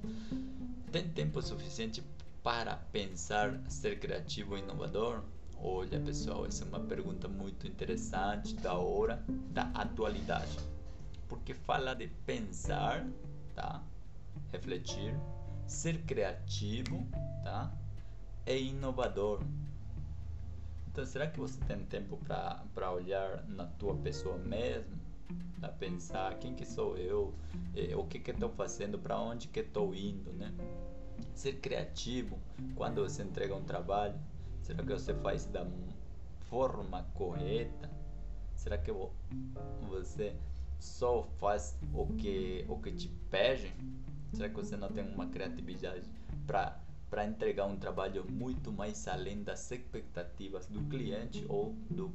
tem 0.91 1.07
tempo 1.09 1.41
suficiente 1.41 2.03
para 2.41 2.75
pensar, 2.91 3.59
ser 3.67 3.99
criativo 3.99 4.57
e 4.57 4.61
inovador? 4.61 5.23
Olha, 5.61 5.99
pessoal, 5.99 6.45
essa 6.45 6.63
é 6.63 6.67
uma 6.67 6.79
pergunta 6.81 7.27
muito 7.27 7.67
interessante 7.67 8.55
da 8.55 8.73
hora, 8.75 9.23
da 9.27 9.63
atualidade. 9.73 10.57
Porque 11.27 11.53
fala 11.53 11.95
de 11.95 12.07
pensar, 12.25 13.05
tá? 13.55 13.83
refletir, 14.51 15.15
ser 15.67 16.01
criativo, 16.03 17.07
tá? 17.43 17.71
E 18.45 18.69
inovador. 18.69 19.41
Então, 20.87 21.05
será 21.05 21.27
que 21.27 21.39
você 21.39 21.59
tem 21.65 21.83
tempo 21.85 22.17
para 22.25 22.91
olhar 22.91 23.43
na 23.47 23.65
tua 23.65 23.95
pessoa 23.95 24.37
mesmo? 24.37 24.95
Para 25.59 25.69
pensar 25.69 26.37
quem 26.37 26.53
que 26.53 26.65
sou 26.65 26.95
eu, 26.97 27.33
o 27.97 28.05
que 28.05 28.19
que 28.19 28.31
estou 28.31 28.49
fazendo, 28.49 28.99
para 28.99 29.19
onde 29.19 29.47
que 29.47 29.59
estou 29.61 29.93
indo, 29.93 30.31
né? 30.33 30.53
Ser 31.33 31.53
criativo 31.59 32.39
quando 32.75 33.01
você 33.01 33.23
entrega 33.23 33.55
um 33.55 33.63
trabalho, 33.63 34.15
será 34.65 34.83
que 34.83 34.93
você 34.93 35.13
faz 35.13 35.45
da 35.45 35.63
forma 36.49 37.03
correta? 37.13 37.89
Será 38.55 38.79
que 38.79 38.91
você 39.87 40.35
só 40.79 41.23
faz 41.39 41.77
o 41.93 42.07
que 42.07 42.65
o 42.67 42.79
que 42.79 42.91
te 42.91 43.07
pedem? 43.29 43.71
Será 44.33 44.49
que 44.49 44.55
você 44.55 44.75
não 44.75 44.89
tem 44.89 45.03
uma 45.03 45.27
criatividade 45.27 46.09
para 46.47 46.79
para 47.11 47.27
entregar 47.27 47.65
um 47.67 47.77
trabalho 47.77 48.25
muito 48.29 48.73
mais 48.73 49.07
além 49.07 49.43
das 49.43 49.71
expectativas 49.71 50.65
do 50.65 50.81
cliente 50.89 51.45
ou 51.47 51.73
do 51.89 52.11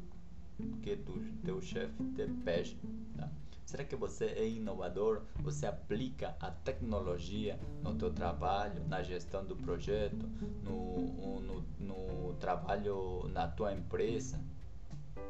que 0.83 0.97
do 0.97 1.21
teu 1.45 1.61
chefe 1.63 2.05
te 2.17 2.27
pede? 2.45 2.77
Tá? 3.17 3.31
Será 3.71 3.85
que 3.85 3.95
você 3.95 4.25
é 4.25 4.49
inovador? 4.49 5.23
Você 5.45 5.65
aplica 5.65 6.37
a 6.41 6.51
tecnologia 6.51 7.57
no 7.85 7.95
teu 7.95 8.13
trabalho, 8.13 8.85
na 8.89 9.01
gestão 9.01 9.45
do 9.47 9.55
projeto, 9.55 10.29
no, 10.65 11.41
no, 11.41 11.65
no 11.79 12.35
trabalho 12.41 13.29
na 13.29 13.47
tua 13.47 13.73
empresa? 13.73 14.39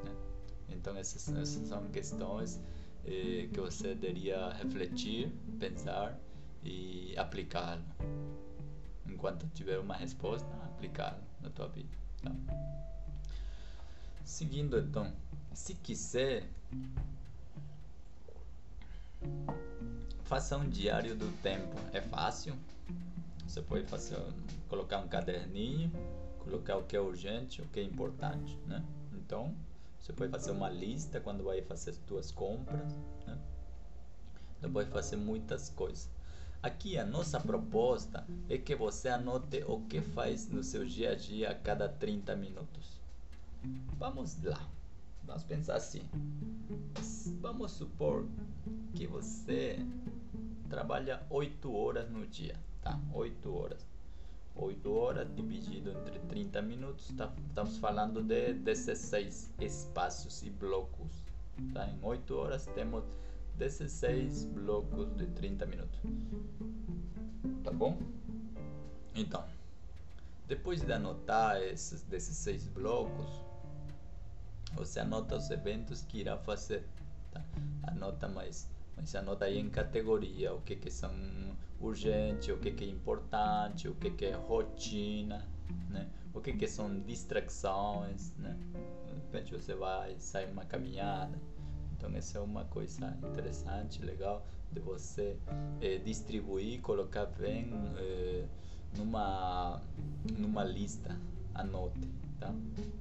Né? 0.04 0.16
Então 0.70 0.96
essas, 0.96 1.28
essas 1.28 1.68
são 1.68 1.90
questões 1.90 2.58
eh, 3.04 3.50
que 3.52 3.60
você 3.60 3.94
deveria 3.94 4.48
refletir, 4.54 5.30
pensar 5.58 6.18
e 6.64 7.14
aplicá-lo. 7.18 7.84
Enquanto 9.06 9.46
tiver 9.48 9.78
uma 9.78 9.96
resposta, 9.96 10.48
aplicá-lo 10.64 11.22
na 11.42 11.50
tua 11.50 11.68
vida. 11.68 11.94
Tá? 12.22 12.34
Seguindo 14.24 14.78
então, 14.78 15.12
se 15.52 15.74
quiser, 15.74 16.48
faça 20.24 20.56
um 20.56 20.68
diário 20.68 21.16
do 21.16 21.30
tempo. 21.42 21.74
É 21.92 22.00
fácil. 22.00 22.54
Você 23.46 23.60
pode 23.60 23.84
fazer, 23.86 24.16
colocar 24.68 24.98
um 24.98 25.08
caderninho, 25.08 25.90
colocar 26.38 26.76
o 26.76 26.84
que 26.84 26.96
é 26.96 27.00
urgente, 27.00 27.60
o 27.60 27.66
que 27.66 27.80
é 27.80 27.82
importante, 27.82 28.56
né? 28.66 28.84
Então, 29.12 29.54
você 29.98 30.12
pode 30.12 30.30
fazer 30.30 30.52
uma 30.52 30.68
lista 30.68 31.20
quando 31.20 31.42
vai 31.42 31.60
fazer 31.62 31.90
as 31.90 31.96
suas 32.06 32.30
compras, 32.30 32.96
né? 33.26 33.36
Você 34.60 34.68
pode 34.68 34.90
fazer 34.90 35.16
muitas 35.16 35.68
coisas. 35.70 36.08
Aqui 36.62 36.98
a 36.98 37.04
nossa 37.04 37.40
proposta 37.40 38.24
é 38.48 38.58
que 38.58 38.76
você 38.76 39.08
anote 39.08 39.64
o 39.66 39.80
que 39.80 40.00
faz 40.00 40.46
no 40.46 40.62
seu 40.62 40.84
dia 40.84 41.12
a 41.12 41.14
dia 41.14 41.50
a 41.50 41.54
cada 41.54 41.88
30 41.88 42.36
minutos. 42.36 43.00
Vamos 43.98 44.40
lá. 44.42 44.68
Vamos 45.30 45.44
pensar 45.44 45.76
assim. 45.76 46.02
Vamos 47.40 47.70
supor 47.70 48.26
que 48.96 49.06
você 49.06 49.78
trabalha 50.68 51.22
8 51.30 51.72
horas 51.72 52.10
no 52.10 52.26
dia, 52.26 52.56
tá? 52.82 52.98
8 53.14 53.54
horas. 53.54 53.86
8 54.56 54.92
horas 54.92 55.32
dividido 55.36 55.92
entre 55.92 56.18
30 56.18 56.60
minutos, 56.62 57.12
tá, 57.16 57.32
estamos 57.46 57.78
falando 57.78 58.20
de 58.24 58.54
16 58.54 59.52
espaços 59.60 60.42
e 60.42 60.50
blocos. 60.50 61.22
Tá? 61.72 61.88
Em 61.88 61.98
8 62.02 62.34
horas 62.34 62.66
temos 62.74 63.04
16 63.56 64.46
blocos 64.46 65.16
de 65.16 65.28
30 65.28 65.64
minutos. 65.66 66.00
Tá 67.62 67.70
bom? 67.70 67.96
Então, 69.14 69.44
depois 70.48 70.82
de 70.82 70.92
anotar 70.92 71.62
esses 71.62 72.02
16 72.02 72.66
blocos, 72.66 73.49
você 74.74 75.00
anota 75.00 75.36
os 75.36 75.50
eventos 75.50 76.02
que 76.02 76.18
irá 76.20 76.36
fazer. 76.38 76.86
Tá? 77.30 77.42
Anota 77.84 78.28
mais, 78.28 78.68
mas 78.96 79.14
anota 79.14 79.44
aí 79.44 79.58
em 79.58 79.70
categoria 79.70 80.54
o 80.54 80.60
que, 80.62 80.76
que 80.76 80.90
são 80.90 81.12
urgentes, 81.80 82.48
o 82.48 82.58
que, 82.58 82.70
que 82.72 82.84
é 82.84 82.88
importante, 82.88 83.88
o 83.88 83.94
que, 83.94 84.10
que 84.10 84.26
é 84.26 84.34
rotina, 84.34 85.46
né? 85.88 86.08
o 86.34 86.40
que, 86.40 86.52
que 86.52 86.66
são 86.66 87.00
distrações. 87.00 88.32
Né? 88.36 88.56
De 89.06 89.14
repente 89.14 89.52
você 89.52 89.74
vai 89.74 90.18
sair 90.18 90.50
uma 90.50 90.64
caminhada 90.64 91.38
então 92.00 92.16
essa 92.16 92.38
é 92.38 92.40
uma 92.40 92.64
coisa 92.64 93.14
interessante, 93.22 94.02
legal 94.02 94.46
de 94.72 94.80
você 94.80 95.36
eh, 95.82 95.98
distribuir, 95.98 96.80
colocar 96.80 97.26
bem 97.26 97.70
eh, 97.98 98.46
numa 98.96 99.82
numa 100.38 100.64
lista, 100.64 101.14
anote, 101.54 102.10
tá? 102.40 102.52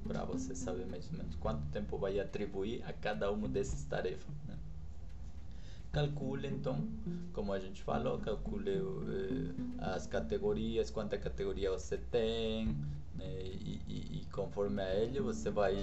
Para 0.06 0.24
você 0.24 0.54
saber 0.54 0.86
mais 0.86 1.10
ou 1.10 1.18
menos 1.18 1.34
quanto 1.36 1.66
tempo 1.72 1.96
vai 1.98 2.20
atribuir 2.20 2.84
a 2.84 2.92
cada 2.92 3.32
uma 3.32 3.48
dessas 3.48 3.82
tarefas. 3.84 4.34
Né? 4.46 4.56
Calcule 5.90 6.46
então, 6.46 6.86
como 7.32 7.52
a 7.52 7.58
gente 7.58 7.82
falou, 7.82 8.18
calcule 8.18 8.70
eh, 8.70 9.54
as 9.78 10.06
categorias, 10.06 10.88
quanta 10.90 11.18
categoria 11.18 11.70
você 11.72 11.96
tem, 11.96 12.66
né? 13.16 13.42
e, 13.42 13.80
e, 13.88 14.20
e 14.20 14.26
conforme 14.30 14.82
a 14.82 14.94
ele 14.94 15.20
você 15.20 15.50
vai 15.50 15.74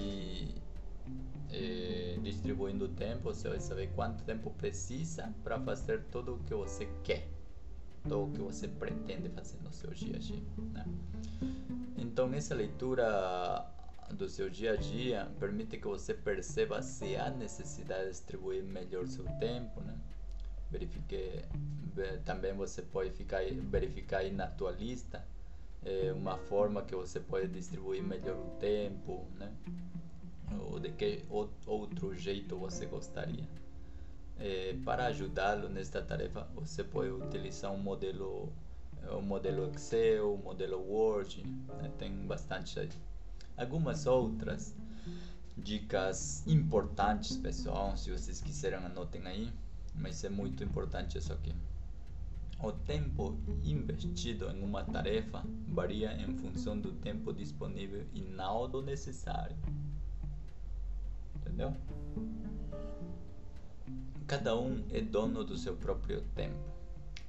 eh, 1.52 2.18
distribuindo 2.24 2.86
o 2.86 2.90
tempo, 2.90 3.24
você 3.24 3.50
vai 3.50 3.60
saber 3.60 3.88
quanto 3.96 4.24
tempo 4.24 4.50
precisa 4.52 5.34
para 5.44 5.60
fazer 5.60 6.04
tudo 6.12 6.36
o 6.36 6.40
que 6.40 6.54
você 6.54 6.88
quer, 7.04 7.28
tudo 8.04 8.26
o 8.26 8.32
que 8.32 8.40
você 8.40 8.68
pretende 8.68 9.28
fazer 9.30 9.58
no 9.62 9.74
seu 9.74 9.90
dia 9.92 10.16
a 10.16 10.20
dia. 10.20 10.42
Né? 10.74 10.86
Então, 12.18 12.34
essa 12.34 12.56
leitura 12.56 13.64
do 14.10 14.28
seu 14.28 14.50
dia 14.50 14.72
a 14.72 14.76
dia 14.76 15.30
permite 15.40 15.78
que 15.78 15.86
você 15.86 16.16
perceba 16.16 16.82
se 16.82 17.16
há 17.16 17.30
necessidade 17.30 18.06
de 18.06 18.10
distribuir 18.10 18.64
melhor 18.64 19.06
seu 19.06 19.24
tempo, 19.40 19.82
né? 19.82 19.96
Verifique, 20.72 21.46
também 22.26 22.54
você 22.54 22.82
pode 22.82 23.12
ficar, 23.12 23.42
verificar 23.70 24.22
aí 24.22 24.32
na 24.32 24.48
tua 24.48 24.72
lista 24.72 25.24
é, 25.86 26.12
uma 26.12 26.40
forma 26.40 26.82
que 26.82 26.96
você 26.96 27.20
pode 27.20 27.50
distribuir 27.50 28.02
melhor 28.02 28.36
o 28.36 28.50
tempo, 28.60 29.28
né? 29.36 29.54
ou 30.72 30.80
de 30.80 30.92
que 30.94 31.24
outro 31.68 32.16
jeito 32.16 32.58
você 32.58 32.88
gostaria. 32.88 33.48
É, 34.40 34.76
para 34.84 35.06
ajudá-lo 35.06 35.70
nesta 35.70 36.02
tarefa, 36.02 36.48
você 36.56 36.84
pode 36.84 37.12
utilizar 37.12 37.72
um 37.72 37.78
modelo, 37.78 38.52
um 39.12 39.22
modelo 39.22 39.70
Excel, 39.72 40.34
um 40.34 40.38
modelo 40.38 40.80
Word, 40.80 41.44
né? 41.82 41.92
tem 41.98 42.12
bastante 42.26 42.80
aí. 42.80 42.90
Algumas 43.58 44.06
outras 44.06 44.76
dicas 45.58 46.46
importantes, 46.46 47.38
pessoal, 47.38 47.98
se 47.98 48.12
vocês 48.12 48.42
quiserem 48.42 48.80
anotem 48.80 49.26
aí, 49.26 49.52
mas 49.96 50.24
é 50.24 50.30
muito 50.30 50.64
importante 50.64 51.18
isso 51.18 51.34
aqui. 51.34 51.54
O 52.62 52.72
tempo 52.72 53.38
investido 53.64 54.50
em 54.50 54.64
uma 54.64 54.84
tarefa 54.84 55.44
varia 55.68 56.14
em 56.14 56.36
função 56.38 56.80
do 56.80 56.92
tempo 56.92 57.32
disponível 57.34 58.06
e 58.14 58.22
não 58.22 58.70
do 58.70 58.82
necessário 58.82 59.56
entendeu? 61.48 61.74
Cada 64.28 64.56
um 64.58 64.84
é 64.92 65.02
dono 65.02 65.44
do 65.44 65.58
seu 65.58 65.76
próprio 65.76 66.22
tempo. 66.36 66.77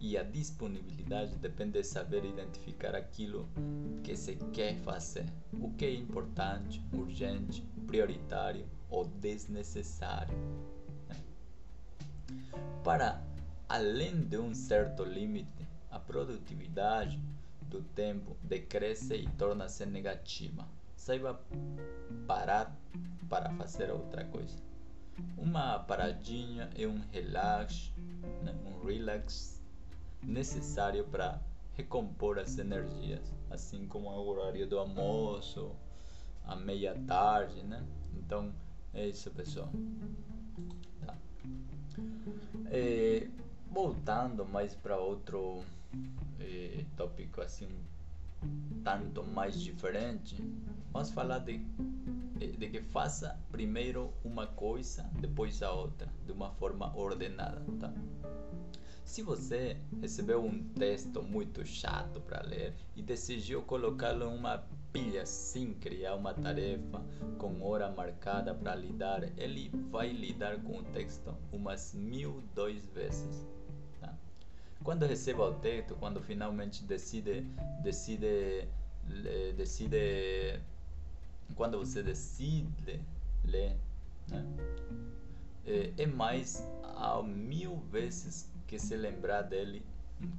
E 0.01 0.17
a 0.17 0.23
disponibilidade 0.23 1.35
depende 1.37 1.73
de 1.73 1.85
saber 1.85 2.25
identificar 2.25 2.95
aquilo 2.95 3.49
que 4.05 4.17
se 4.17 4.37
quer 4.53 4.77
fazer, 4.77 5.27
o 5.53 5.73
que 5.73 5.85
é 5.85 5.95
importante, 5.95 6.81
urgente, 6.93 7.63
prioritário 7.87 8.67
ou 8.89 9.05
desnecessário. 9.05 10.37
Para 12.85 13.21
além 13.69 14.25
de 14.25 14.39
um 14.39 14.55
certo 14.55 15.05
limite, 15.05 15.69
a 15.91 15.99
produtividade 15.99 17.21
do 17.63 17.83
tempo 17.83 18.37
decresce 18.43 19.15
e 19.15 19.29
torna-se 19.31 19.85
negativa. 19.85 20.67
Saiba 20.97 21.41
parar 22.27 22.75
para 23.29 23.51
fazer 23.51 23.91
outra 23.91 24.25
coisa. 24.25 24.57
Uma 25.37 25.79
paradinha 25.81 26.71
é 26.77 26.87
um 26.87 27.01
relax, 27.13 27.93
né? 28.43 28.55
um 28.65 28.87
relax 28.87 29.58
necessário 30.23 31.05
para 31.05 31.41
recompor 31.75 32.39
as 32.39 32.59
energias, 32.59 33.33
assim 33.51 33.87
como 33.87 34.09
o 34.09 34.29
horário 34.29 34.67
do 34.67 34.79
almoço, 34.79 35.73
a 36.45 36.57
meia 36.57 36.95
tarde, 37.07 37.63
né? 37.63 37.85
Então 38.15 38.53
é 38.93 39.07
isso, 39.07 39.31
pessoal. 39.31 39.71
Tá. 41.07 41.17
É, 42.71 43.29
voltando 43.71 44.45
mais 44.45 44.75
para 44.75 44.97
outro 44.97 45.63
eh, 46.41 46.85
tópico 46.97 47.41
assim 47.41 47.69
tanto 48.85 49.23
mais 49.23 49.61
diferente 49.61 50.37
vamos 50.93 51.11
falar 51.11 51.41
de, 51.41 51.59
de, 52.37 52.57
de, 52.57 52.69
que 52.69 52.81
faça 52.81 53.39
primeiro 53.51 54.13
uma 54.25 54.47
coisa 54.47 55.03
depois 55.21 55.63
a 55.63 55.73
outra 55.73 56.09
de 56.25 56.33
uma 56.33 56.51
forma 56.53 56.95
ordenada 56.97 57.63
tá 57.81 57.93
se 59.09 59.23
você 59.23 59.77
recebeu 60.03 60.45
um 60.45 60.63
texto 60.75 61.23
muito 61.23 61.65
chato 61.65 62.21
para 62.21 62.43
ler 62.43 62.75
e 62.95 63.03
decidiu 63.03 63.63
colocá-lo 63.63 64.25
em 64.27 64.37
uma 64.37 64.63
pilha 64.93 65.25
sem 65.25 65.73
criar 65.73 66.15
uma 66.15 66.35
tarefa 66.35 67.03
com 67.39 67.63
hora 67.63 67.91
marcada 67.91 68.55
para 68.55 68.75
lidar, 68.75 69.25
ele 69.39 69.71
vai 69.91 70.13
lidar 70.13 70.61
com 70.63 70.81
o 70.81 70.83
texto 70.85 71.35
umas 71.51 71.95
mil 71.95 72.43
dois 72.55 72.85
vezes 72.89 73.49
quando 74.85 75.05
receba 75.07 75.51
o 75.51 75.55
texto, 75.55 75.97
quando 75.97 76.21
finalmente 76.21 76.85
decide, 76.85 77.43
decide, 77.83 78.69
decide, 79.57 80.61
quando 81.57 81.79
você 81.79 82.03
decide 82.03 83.01
ler, 83.45 83.77
né? 84.29 84.47
é, 85.67 85.93
é 85.99 86.07
mais 86.07 86.67
a 86.83 87.23
mil 87.23 87.77
vezes 87.91 88.51
que 88.69 88.79
se 88.79 88.97
lembrar 88.97 89.43
dele 89.43 89.83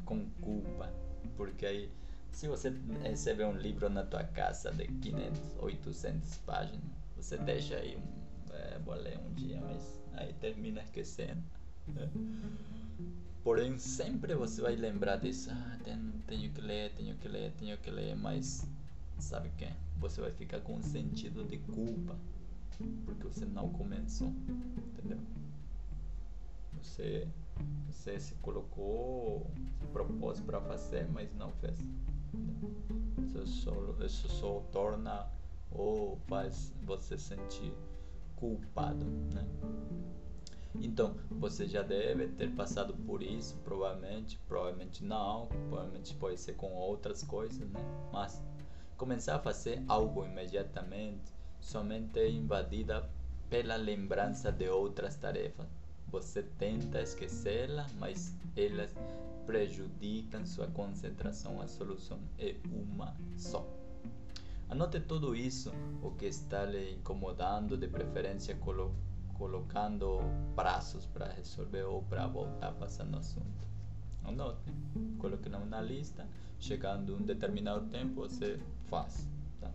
com 0.06 0.26
culpa, 0.42 0.90
porque 1.36 1.66
aí 1.66 1.92
se 2.32 2.48
você 2.48 2.74
receber 3.02 3.46
um 3.46 3.58
livro 3.58 3.90
na 3.90 4.06
tua 4.06 4.24
casa 4.24 4.72
de 4.72 4.88
500, 4.88 5.42
800 5.60 6.38
páginas, 6.38 6.84
você 7.18 7.38
deixa 7.38 7.76
aí, 7.76 7.98
um, 7.98 8.54
é, 8.54 8.80
vou 8.80 8.96
ler 8.96 9.18
um 9.20 9.34
dia, 9.34 9.60
mas 9.60 10.00
aí 10.14 10.32
termina 10.34 10.82
esquecendo. 10.82 11.44
Né? 11.88 12.10
Porém, 13.44 13.78
sempre 13.78 14.36
você 14.36 14.62
vai 14.62 14.76
lembrar 14.76 15.18
disso. 15.18 15.50
Ah, 15.52 15.78
tenho, 15.84 16.14
tenho 16.28 16.52
que 16.52 16.62
ler, 16.62 16.94
tenho 16.94 17.16
que 17.18 17.28
ler, 17.28 17.52
tenho 17.54 17.78
que 17.78 17.90
ler, 17.90 18.16
mas 18.16 18.66
sabe 19.18 19.50
o 19.50 19.52
que? 19.54 19.68
Você 19.98 20.22
vai 20.22 20.32
ficar 20.32 20.62
com 20.62 20.76
um 20.76 20.84
sentido 20.84 21.44
de 21.44 21.58
culpa 21.58 22.16
porque 23.06 23.28
você 23.28 23.46
não 23.46 23.70
começou, 23.70 24.34
entendeu? 24.78 25.20
Você, 26.82 27.28
você 27.88 28.20
se 28.20 28.36
colocou, 28.36 29.52
se 29.80 29.88
propôs 29.88 30.40
para 30.40 30.62
fazer, 30.62 31.08
mas 31.12 31.34
não 31.36 31.52
fez. 31.54 31.80
Isso 33.18 33.48
só, 33.48 33.74
isso 34.04 34.30
só 34.30 34.60
torna 34.72 35.28
ou 35.72 36.18
faz 36.28 36.74
você 36.84 37.18
sentir 37.18 37.74
culpado, 38.36 39.06
né? 39.34 39.46
Então, 40.76 41.16
você 41.30 41.68
já 41.68 41.82
deve 41.82 42.28
ter 42.28 42.56
passado 42.56 42.94
por 42.94 43.22
isso, 43.22 43.58
provavelmente, 43.64 44.40
provavelmente 44.48 45.04
não, 45.04 45.48
provavelmente 45.48 46.14
pode 46.16 46.40
ser 46.40 46.54
com 46.54 46.72
outras 46.74 47.24
coisas, 47.24 47.70
né? 47.70 47.80
Mas 48.14 48.42
começar 48.96 49.36
a 49.36 49.40
fazer 49.40 49.84
algo 49.88 50.26
imediatamente 50.26 51.34
somente 51.60 52.20
é 52.20 52.30
invadida 52.30 53.10
pela 53.50 53.76
lembrança 53.76 54.52
de 54.52 54.70
outras 54.70 55.16
tarefas. 55.16 55.68
Você 56.12 56.44
tenta 56.44 57.02
esquecê-las, 57.02 57.94
mas 57.94 58.36
elas 58.56 58.94
prejudicam 59.46 60.46
sua 60.46 60.68
concentração. 60.68 61.62
A 61.62 61.68
solução 61.68 62.20
é 62.38 62.56
uma 62.72 63.16
só. 63.36 63.68
Anote 64.70 65.00
tudo 65.00 65.36
isso, 65.36 65.72
o 66.04 66.12
que 66.12 66.26
está 66.26 66.66
lhe 66.66 66.94
incomodando, 66.94 67.76
de 67.76 67.88
preferência 67.88 68.56
coloque 68.56 69.10
colocando 69.40 70.20
prazos 70.54 71.06
para 71.06 71.32
resolver 71.32 71.84
ou 71.84 72.04
para 72.04 72.28
voltar 72.28 72.74
passando 72.74 73.16
o 73.16 73.20
assunto. 73.20 73.68
Anote, 74.26 74.72
coloque 75.18 75.48
na 75.48 75.82
lista, 75.82 76.28
chegando 76.60 77.16
um 77.16 77.22
determinado 77.22 77.88
tempo 77.88 78.16
você 78.16 78.60
faz. 78.90 79.28
Tá? 79.62 79.72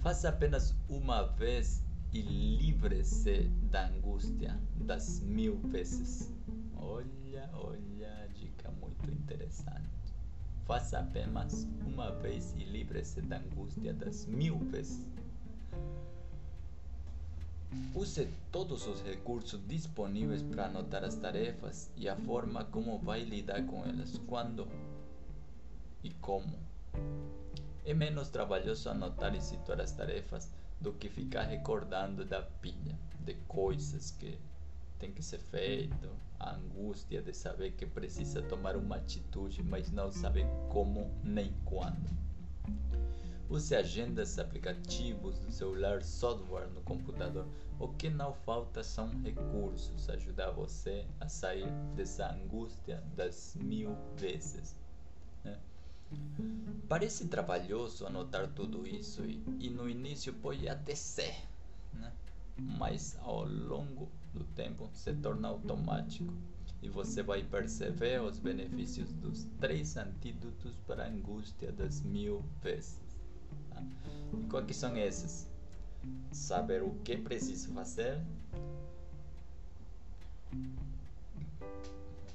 Faça 0.00 0.28
apenas 0.28 0.74
uma 0.88 1.22
vez 1.22 1.82
e 2.12 2.20
livre-se 2.20 3.48
da 3.70 3.86
angústia 3.86 4.58
das 4.76 5.20
mil 5.20 5.56
vezes. 5.68 6.30
Olha, 6.76 7.48
olha, 7.54 8.28
dica 8.34 8.70
muito 8.70 9.10
interessante. 9.10 9.88
Faça 10.66 10.98
apenas 10.98 11.66
uma 11.86 12.10
vez 12.10 12.54
e 12.56 12.64
livre-se 12.64 13.22
da 13.22 13.38
angústia 13.38 13.94
das 13.94 14.26
mil 14.26 14.58
vezes. 14.58 15.06
Use 17.94 18.28
todos 18.50 18.86
os 18.86 19.00
recursos 19.02 19.58
disponíveis 19.66 20.42
para 20.42 20.66
anotar 20.66 21.04
as 21.04 21.16
tarefas 21.16 21.90
e 21.96 22.06
a 22.06 22.14
forma 22.14 22.64
como 22.66 22.98
vai 22.98 23.22
lidar 23.22 23.64
com 23.64 23.84
elas, 23.86 24.18
quando 24.26 24.68
e 26.04 26.10
como. 26.14 26.58
É 27.86 27.94
menos 27.94 28.28
trabalhoso 28.28 28.90
anotar 28.90 29.34
e 29.34 29.40
situar 29.40 29.80
as 29.80 29.92
tarefas 29.92 30.50
do 30.82 30.92
que 30.92 31.08
ficar 31.08 31.44
recordando 31.44 32.24
da 32.24 32.42
pilha 32.42 32.98
de 33.20 33.34
coisas 33.46 34.10
que 34.10 34.36
tem 34.98 35.12
que 35.12 35.22
ser 35.22 35.38
feito, 35.38 36.10
a 36.38 36.54
angústia 36.54 37.22
de 37.22 37.32
saber 37.32 37.72
que 37.72 37.86
precisa 37.86 38.42
tomar 38.42 38.76
uma 38.76 38.96
atitude, 38.96 39.62
mas 39.62 39.90
não 39.90 40.10
sabe 40.10 40.44
como 40.68 41.10
nem 41.22 41.52
quando. 41.64 42.10
Use 43.48 43.74
agendas, 43.74 44.38
aplicativos 44.38 45.38
do 45.38 45.52
celular, 45.52 46.02
software 46.02 46.68
no 46.68 46.80
computador. 46.80 47.46
O 47.78 47.88
que 47.88 48.08
não 48.08 48.32
falta 48.32 48.82
são 48.82 49.08
recursos 49.22 50.08
ajudar 50.08 50.52
você 50.52 51.06
a 51.20 51.28
sair 51.28 51.70
dessa 51.94 52.32
angústia 52.32 53.02
das 53.14 53.54
mil 53.54 53.94
vezes. 54.16 54.74
Parece 56.88 57.26
trabalhoso 57.26 58.06
anotar 58.06 58.48
tudo 58.48 58.86
isso 58.86 59.24
e, 59.24 59.42
e, 59.58 59.70
no 59.70 59.88
início 59.88 60.32
pode 60.34 60.68
até 60.68 60.94
ser, 60.94 61.34
né? 61.94 62.12
mas 62.58 63.16
ao 63.22 63.44
longo 63.44 64.10
do 64.34 64.44
tempo 64.44 64.90
se 64.92 65.12
torna 65.14 65.48
automático 65.48 66.32
e 66.82 66.88
você 66.88 67.22
vai 67.22 67.42
perceber 67.44 68.20
os 68.20 68.38
benefícios 68.38 69.12
dos 69.12 69.44
três 69.60 69.96
antídotos 69.96 70.74
para 70.86 71.04
a 71.04 71.08
angústia 71.08 71.70
das 71.72 72.02
mil 72.02 72.44
vezes. 72.60 73.00
E 74.34 74.44
quais 74.48 74.76
são 74.76 74.96
esses? 74.96 75.48
Saber 76.32 76.82
o 76.82 76.90
que 77.04 77.16
preciso 77.16 77.72
fazer. 77.72 78.20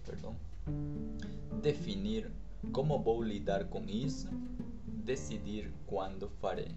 Perdão. 0.05 0.35
Definir 1.61 2.31
como 2.71 2.99
vou 2.99 3.21
lidar 3.21 3.65
com 3.65 3.83
isso. 3.87 4.29
Decidir 5.05 5.71
quando 5.85 6.29
farei. 6.41 6.75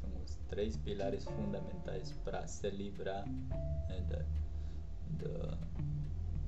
São 0.00 0.10
os 0.24 0.36
três 0.48 0.76
pilares 0.76 1.24
fundamentais 1.24 2.12
para 2.24 2.46
se 2.46 2.70
livrar 2.70 3.26
né, 3.26 4.00
da, 4.08 4.24
da, 5.26 5.58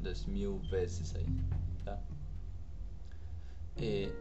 das 0.00 0.24
mil 0.26 0.58
vezes 0.70 1.14
aí. 1.16 1.26
Tá? 1.84 2.00
E, 3.78 4.12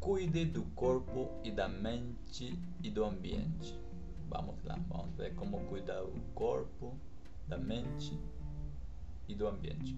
Cuide 0.00 0.46
do 0.46 0.62
corpo 0.74 1.28
e 1.44 1.50
da 1.50 1.68
mente 1.68 2.58
e 2.82 2.90
do 2.90 3.04
ambiente. 3.04 3.78
Vamos 4.30 4.56
lá, 4.64 4.78
vamos 4.88 5.14
ver 5.14 5.34
como 5.34 5.60
cuidar 5.66 6.00
do 6.00 6.22
corpo, 6.34 6.96
da 7.46 7.58
mente 7.58 8.18
e 9.28 9.34
do 9.34 9.46
ambiente. 9.46 9.94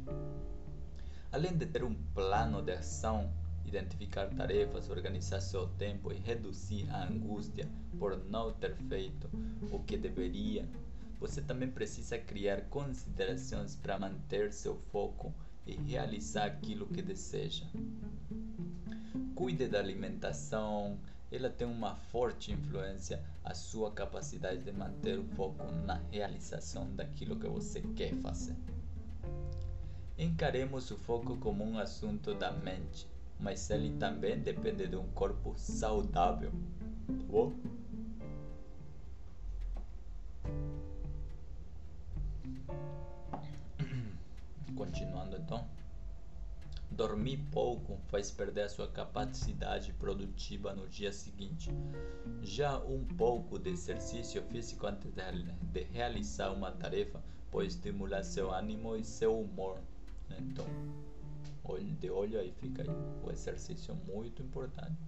Além 1.33 1.57
de 1.57 1.65
ter 1.65 1.83
um 1.83 1.95
plano 2.13 2.61
de 2.61 2.73
ação, 2.73 3.33
identificar 3.65 4.27
tarefas, 4.29 4.91
organizar 4.91 5.41
seu 5.41 5.67
tempo 5.67 6.13
e 6.13 6.17
reduzir 6.17 6.87
a 6.91 7.05
angústia 7.05 7.67
por 7.99 8.23
não 8.29 8.53
ter 8.53 8.77
feito 8.77 9.31
o 9.73 9.79
que 9.83 9.97
deveria, 9.97 10.69
você 11.19 11.41
também 11.41 11.71
precisa 11.71 12.19
criar 12.19 12.69
considerações 12.69 13.75
para 13.75 13.99
manter 13.99 14.53
seu 14.53 14.77
foco 14.93 15.33
e 15.67 15.75
realizar 15.75 16.45
aquilo 16.45 16.87
que 16.87 17.01
deseja. 17.01 17.65
Cuide 19.35 19.69
da 19.69 19.79
alimentação, 19.79 20.99
ela 21.31 21.49
tem 21.49 21.67
uma 21.67 21.95
forte 21.95 22.53
influência 22.53 23.25
a 23.43 23.55
sua 23.55 23.91
capacidade 23.91 24.65
de 24.65 24.73
manter 24.73 25.19
o 25.19 25.25
foco 25.29 25.65
na 25.87 25.95
realização 26.11 26.95
daquilo 26.95 27.41
que 27.41 27.49
você 27.49 27.81
quer 27.81 28.15
fazer. 28.17 28.72
Encaremos 30.23 30.89
o 30.93 30.97
foco 30.97 31.37
como 31.39 31.65
um 31.65 31.77
assunto 31.81 32.33
da 32.33 32.53
mente, 32.53 33.09
mas 33.41 33.69
ele 33.71 33.99
também 33.99 34.39
depende 34.39 34.87
de 34.87 34.95
um 34.95 35.09
corpo 35.09 35.53
saudável. 35.57 36.53
Tá? 43.29 43.43
Continuando 44.77 45.39
então. 45.39 45.67
Dormir 46.89 47.39
pouco 47.51 47.99
faz 48.07 48.31
perder 48.31 48.63
a 48.63 48.69
sua 48.69 48.87
capacidade 48.87 49.93
produtiva 49.95 50.73
no 50.73 50.87
dia 50.89 51.11
seguinte. 51.13 51.69
Já 52.43 52.79
um 52.79 53.05
pouco 53.05 53.59
de 53.59 53.71
exercício 53.71 54.41
físico 54.45 54.87
antes 54.87 55.11
de 55.11 55.83
realizar 55.83 56.53
uma 56.53 56.71
tarefa 56.71 57.21
pode 57.51 57.71
estimular 57.71 58.23
seu 58.23 58.53
ânimo 58.53 58.95
e 58.95 59.05
seu 59.05 59.41
humor. 59.41 59.81
Então, 60.41 60.67
de 62.03 62.11
olho 62.11 62.41
aí 62.41 62.53
fica 62.61 62.83
aí. 62.83 62.89
O 63.23 63.31
exercício 63.31 63.95
é 63.95 64.13
muito 64.13 64.43
importante. 64.43 64.99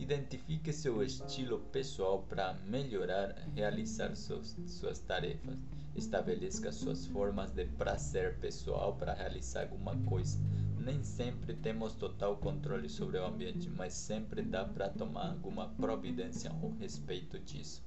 Identifique 0.00 0.72
seu 0.72 1.00
estilo 1.02 1.60
pessoal 1.70 2.24
para 2.28 2.54
melhorar 2.66 3.36
realizar 3.54 4.16
suas, 4.16 4.56
suas 4.66 4.98
tarefas. 4.98 5.56
Estabeleça 5.94 6.72
suas 6.72 7.06
formas 7.06 7.52
de 7.52 7.64
prazer 7.64 8.36
pessoal 8.38 8.96
para 8.96 9.14
realizar 9.14 9.62
alguma 9.62 9.96
coisa. 10.04 10.38
Nem 10.76 11.02
sempre 11.04 11.54
temos 11.54 11.94
total 11.94 12.36
controle 12.36 12.88
sobre 12.88 13.18
o 13.18 13.24
ambiente, 13.24 13.70
mas 13.70 13.94
sempre 13.94 14.42
dá 14.42 14.64
para 14.64 14.88
tomar 14.90 15.30
alguma 15.30 15.68
providência 15.68 16.50
a 16.50 16.80
respeito 16.80 17.38
disso. 17.38 17.82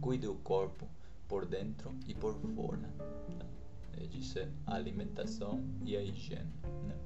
Cuide 0.00 0.26
do 0.26 0.36
corpo 0.36 0.88
por 1.28 1.44
dentro 1.44 1.92
e 2.06 2.14
por 2.14 2.34
fora. 2.54 2.88
É 3.96 4.06
dizer, 4.06 4.50
a 4.66 4.74
alimentação 4.74 5.64
e 5.84 5.96
a 5.96 6.02
higiene. 6.02 6.52
Né? 6.86 6.96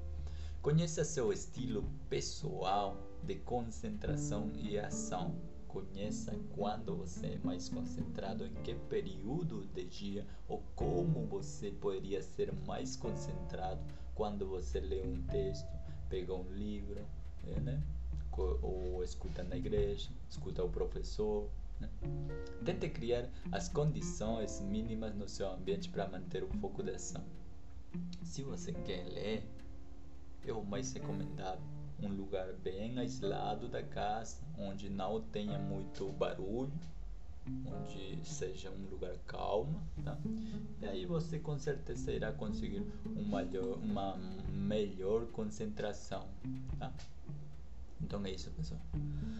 Conheça 0.61 1.03
seu 1.03 1.31
estilo 1.31 1.83
pessoal 2.09 2.97
de 3.23 3.35
concentração 3.35 4.51
e 4.55 4.77
ação. 4.77 5.35
Conheça 5.67 6.33
quando 6.55 6.95
você 6.95 7.27
é 7.27 7.39
mais 7.43 7.69
concentrado, 7.69 8.45
em 8.45 8.53
que 8.63 8.73
período 8.73 9.65
de 9.73 9.83
dia 9.85 10.25
ou 10.47 10.63
como 10.75 11.25
você 11.25 11.71
poderia 11.71 12.21
ser 12.21 12.51
mais 12.65 12.95
concentrado 12.95 13.81
quando 14.15 14.47
você 14.47 14.79
lê 14.79 15.03
um 15.03 15.21
texto, 15.27 15.67
pega 16.09 16.33
um 16.33 16.51
livro, 16.51 17.05
é, 17.45 17.59
né? 17.59 17.83
ou 18.37 19.03
escuta 19.03 19.43
na 19.43 19.57
igreja, 19.57 20.09
escuta 20.29 20.63
o 20.63 20.69
professor. 20.69 21.49
Tente 22.63 22.89
criar 22.89 23.29
as 23.51 23.69
condições 23.69 24.59
mínimas 24.61 25.15
no 25.15 25.27
seu 25.27 25.49
ambiente 25.51 25.89
para 25.89 26.07
manter 26.07 26.43
o 26.43 26.49
foco 26.59 26.83
de 26.83 26.91
ação. 26.91 27.23
Se 28.23 28.43
você 28.43 28.73
quer 28.73 29.05
ler, 29.05 29.43
é 30.45 30.51
o 30.51 30.63
mais 30.63 30.91
recomendado 30.93 31.61
um 31.99 32.09
lugar 32.09 32.53
bem 32.53 32.99
aislado 32.99 33.67
da 33.67 33.81
casa, 33.81 34.37
onde 34.57 34.89
não 34.89 35.21
tenha 35.21 35.57
muito 35.57 36.11
barulho, 36.11 36.71
onde 37.65 38.19
seja 38.23 38.69
um 38.69 38.89
lugar 38.89 39.17
calmo, 39.25 39.81
tá? 40.03 40.17
E 40.81 40.85
aí 40.85 41.05
você 41.05 41.39
com 41.39 41.57
certeza 41.57 42.11
irá 42.11 42.31
conseguir 42.31 42.85
um 43.05 43.23
maior, 43.23 43.77
uma 43.77 44.17
melhor 44.51 45.25
concentração, 45.27 46.27
tá? 46.77 46.93
Então 48.01 48.23
é 48.25 48.31
isso, 48.31 48.51
pessoal. 48.51 48.81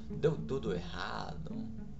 Deu 0.10 0.36
tudo 0.36 0.74
errado, 0.74 1.56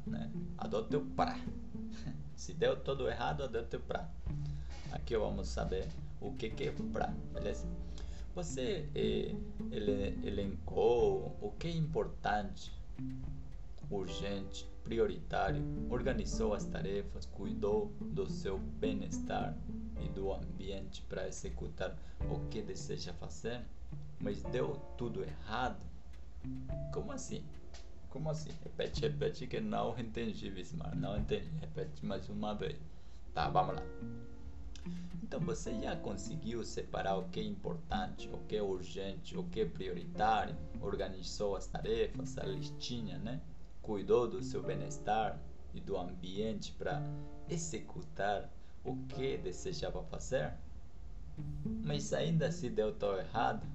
né? 0.06 0.32
Adote 0.58 0.96
o 0.96 1.06
pra. 1.06 1.40
Se 2.36 2.54
deu 2.54 2.76
tudo 2.78 3.10
errado, 3.10 3.44
adote 3.44 3.76
o 3.76 3.80
pra. 3.80 4.10
Aqui 4.92 5.18
vamos 5.18 5.48
saber 5.48 5.88
o 6.22 6.34
que, 6.34 6.50
que 6.50 6.66
é 6.66 6.72
pra, 6.94 7.08
beleza? 7.34 7.68
Você 8.36 8.88
eh, 8.94 9.36
ele, 9.72 10.28
elencou 10.28 11.36
o 11.42 11.52
que 11.58 11.68
é 11.68 11.72
importante, 11.72 12.72
urgente, 13.90 14.70
prioritário, 14.84 15.64
organizou 15.90 16.54
as 16.54 16.66
tarefas, 16.66 17.26
cuidou 17.26 17.92
do 18.00 18.30
seu 18.30 18.58
bem-estar 18.58 19.58
e 20.00 20.08
do 20.10 20.32
ambiente 20.32 21.02
para 21.10 21.28
executar 21.28 21.98
o 22.30 22.48
que 22.48 22.62
deseja 22.62 23.14
fazer, 23.14 23.66
mas 24.20 24.44
deu 24.44 24.76
tudo 24.98 25.24
errado. 25.24 25.87
Como 26.94 27.12
assim? 27.12 27.44
Como 28.10 28.30
assim? 28.30 28.52
Repete, 28.64 29.02
repete 29.02 29.48
que 29.48 29.60
não 29.60 29.98
entendi, 30.00 30.50
Bismar. 30.50 30.96
Não 30.96 31.18
entendi. 31.18 31.50
Repete 31.60 32.06
mais 32.06 32.28
uma 32.30 32.56
vez. 32.56 32.78
Tá, 33.34 33.50
vamos 33.50 33.76
lá. 33.76 33.84
Então 35.22 35.42
você 35.42 35.78
já 35.82 35.96
conseguiu 35.96 36.64
separar 36.64 37.18
o 37.18 37.28
que 37.30 37.42
é 37.42 37.44
importante, 37.44 38.30
o 38.30 38.38
que 38.48 38.56
é 38.56 38.64
urgente, 38.64 39.38
o 39.38 39.44
que 39.44 39.60
é 39.60 39.66
prioritário, 39.66 40.56
organizou 40.80 41.56
as 41.56 41.68
tarefas, 41.68 42.38
a 42.38 42.44
listinha, 42.44 43.18
né? 43.18 43.42
Cuidou 43.82 44.28
do 44.28 44.42
seu 44.42 44.64
bem-estar 44.64 45.38
e 45.74 45.82
do 45.82 45.98
ambiente 45.98 46.72
para 46.72 47.02
executar 47.50 48.50
o 48.86 48.96
que 49.10 49.38
desejava 49.38 50.02
fazer? 50.04 50.54
Mas 51.84 52.14
ainda 52.14 52.52
se 52.52 52.70
deu 52.70 52.96
tão 52.96 53.18
errado, 53.18 53.68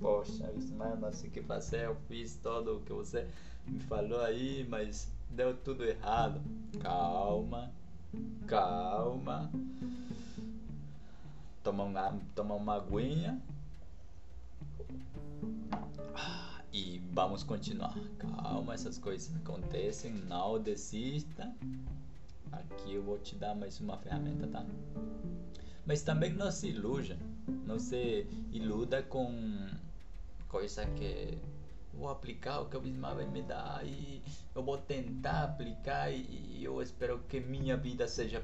poxa, 0.00 0.52
mas 0.76 0.98
não 0.98 1.12
sei 1.12 1.28
o 1.28 1.32
que 1.32 1.42
fazer, 1.42 1.86
eu 1.86 1.96
fiz 2.08 2.36
todo 2.36 2.76
o 2.76 2.80
que 2.80 2.92
você 2.92 3.26
me 3.66 3.80
falou 3.80 4.20
aí, 4.20 4.66
mas 4.68 5.08
deu 5.30 5.56
tudo 5.56 5.84
errado. 5.84 6.40
Calma, 6.80 7.70
calma 8.46 9.50
tomar 11.62 11.84
uma, 11.84 12.20
tomar 12.34 12.54
uma 12.54 12.74
aguinha. 12.76 13.40
E 16.72 17.02
vamos 17.12 17.42
continuar. 17.42 17.94
Calma, 18.18 18.74
essas 18.74 18.98
coisas 18.98 19.34
acontecem. 19.36 20.12
Não 20.12 20.60
desista. 20.60 21.52
Aqui 22.52 22.94
eu 22.94 23.02
vou 23.02 23.18
te 23.18 23.34
dar 23.34 23.54
mais 23.54 23.80
uma 23.80 23.96
ferramenta, 23.98 24.46
tá? 24.46 24.64
Mas 25.90 26.02
também 26.02 26.32
não 26.32 26.52
se 26.52 26.68
iluja. 26.68 27.18
Não 27.66 27.76
se 27.76 28.24
iluda 28.52 29.02
com 29.02 29.68
coisa 30.46 30.86
que 30.86 31.36
vou 31.92 32.08
aplicar 32.08 32.60
o 32.60 32.66
que 32.66 32.76
o 32.76 32.80
Bismarck 32.80 33.16
vai 33.16 33.26
me 33.26 33.42
dar 33.42 33.84
e 33.84 34.22
eu 34.54 34.62
vou 34.62 34.78
tentar 34.78 35.42
aplicar 35.42 36.12
e 36.12 36.62
eu 36.62 36.80
espero 36.80 37.18
que 37.28 37.40
minha 37.40 37.76
vida 37.76 38.06
seja 38.06 38.40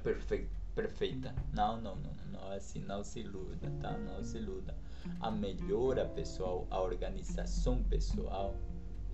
perfeita. 0.74 1.32
Não, 1.52 1.80
não, 1.80 1.94
não, 1.94 2.10
não 2.32 2.52
é 2.52 2.56
assim, 2.56 2.80
não 2.80 3.04
se 3.04 3.20
iluda, 3.20 3.70
tá? 3.80 3.96
Não 3.96 4.24
se 4.24 4.38
iluda. 4.38 4.74
A 5.20 5.30
melhora 5.30 6.04
pessoal, 6.04 6.66
a 6.68 6.80
organização 6.80 7.80
pessoal 7.84 8.56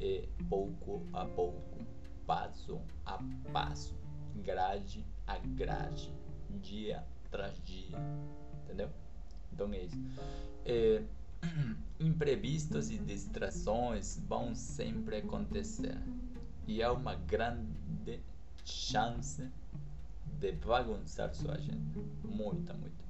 é 0.01 0.27
pouco 0.49 1.07
a 1.12 1.27
pouco, 1.27 1.85
passo 2.27 2.81
a 3.05 3.18
passo, 3.53 3.95
grade 4.37 5.05
a 5.27 5.37
grade, 5.37 6.11
dia 6.62 7.05
tras 7.33 7.61
dia, 7.64 7.99
entendeu? 8.62 8.90
Então 9.53 9.73
é 9.73 9.81
isso. 9.81 9.97
É, 10.64 11.03
imprevistos 11.99 12.90
e 12.90 12.99
distrações 12.99 14.21
vão 14.29 14.55
sempre 14.55 15.16
acontecer 15.16 15.99
e 16.68 16.83
há 16.83 16.92
uma 16.92 17.14
grande 17.14 18.21
chance 18.64 19.49
de 20.38 20.53
bagunçar 20.53 21.35
sua 21.35 21.55
agenda. 21.55 22.01
Muita, 22.25 22.75
muita. 22.75 23.03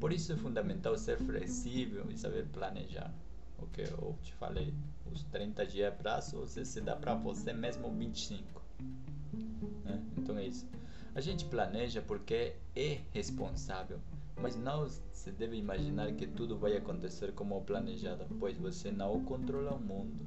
Por 0.00 0.12
isso 0.12 0.32
é 0.32 0.36
fundamental 0.36 0.96
ser 0.96 1.18
flexível 1.18 2.06
e 2.10 2.16
saber 2.16 2.46
planejar. 2.46 3.12
O 3.58 3.66
que 3.66 3.82
eu 3.82 4.16
te 4.22 4.32
falei, 4.34 4.74
os 5.10 5.22
30 5.24 5.66
dias 5.66 5.88
é 5.88 5.90
prazo, 5.90 6.38
você 6.38 6.64
se 6.64 6.80
dá 6.80 6.96
para 6.96 7.14
você 7.14 7.52
mesmo 7.52 7.90
25. 7.92 8.62
Né? 9.84 10.02
Então 10.16 10.36
é 10.38 10.46
isso. 10.46 10.66
A 11.16 11.20
gente 11.22 11.46
planeja 11.46 12.02
porque 12.02 12.52
é 12.76 13.00
responsável, 13.10 13.98
mas 14.36 14.54
não 14.54 14.86
se 15.14 15.32
deve 15.32 15.56
imaginar 15.56 16.12
que 16.12 16.26
tudo 16.26 16.58
vai 16.58 16.76
acontecer 16.76 17.32
como 17.32 17.58
planejado, 17.62 18.26
pois 18.38 18.58
você 18.58 18.92
não 18.92 19.24
controla 19.24 19.72
o 19.72 19.80
mundo. 19.80 20.26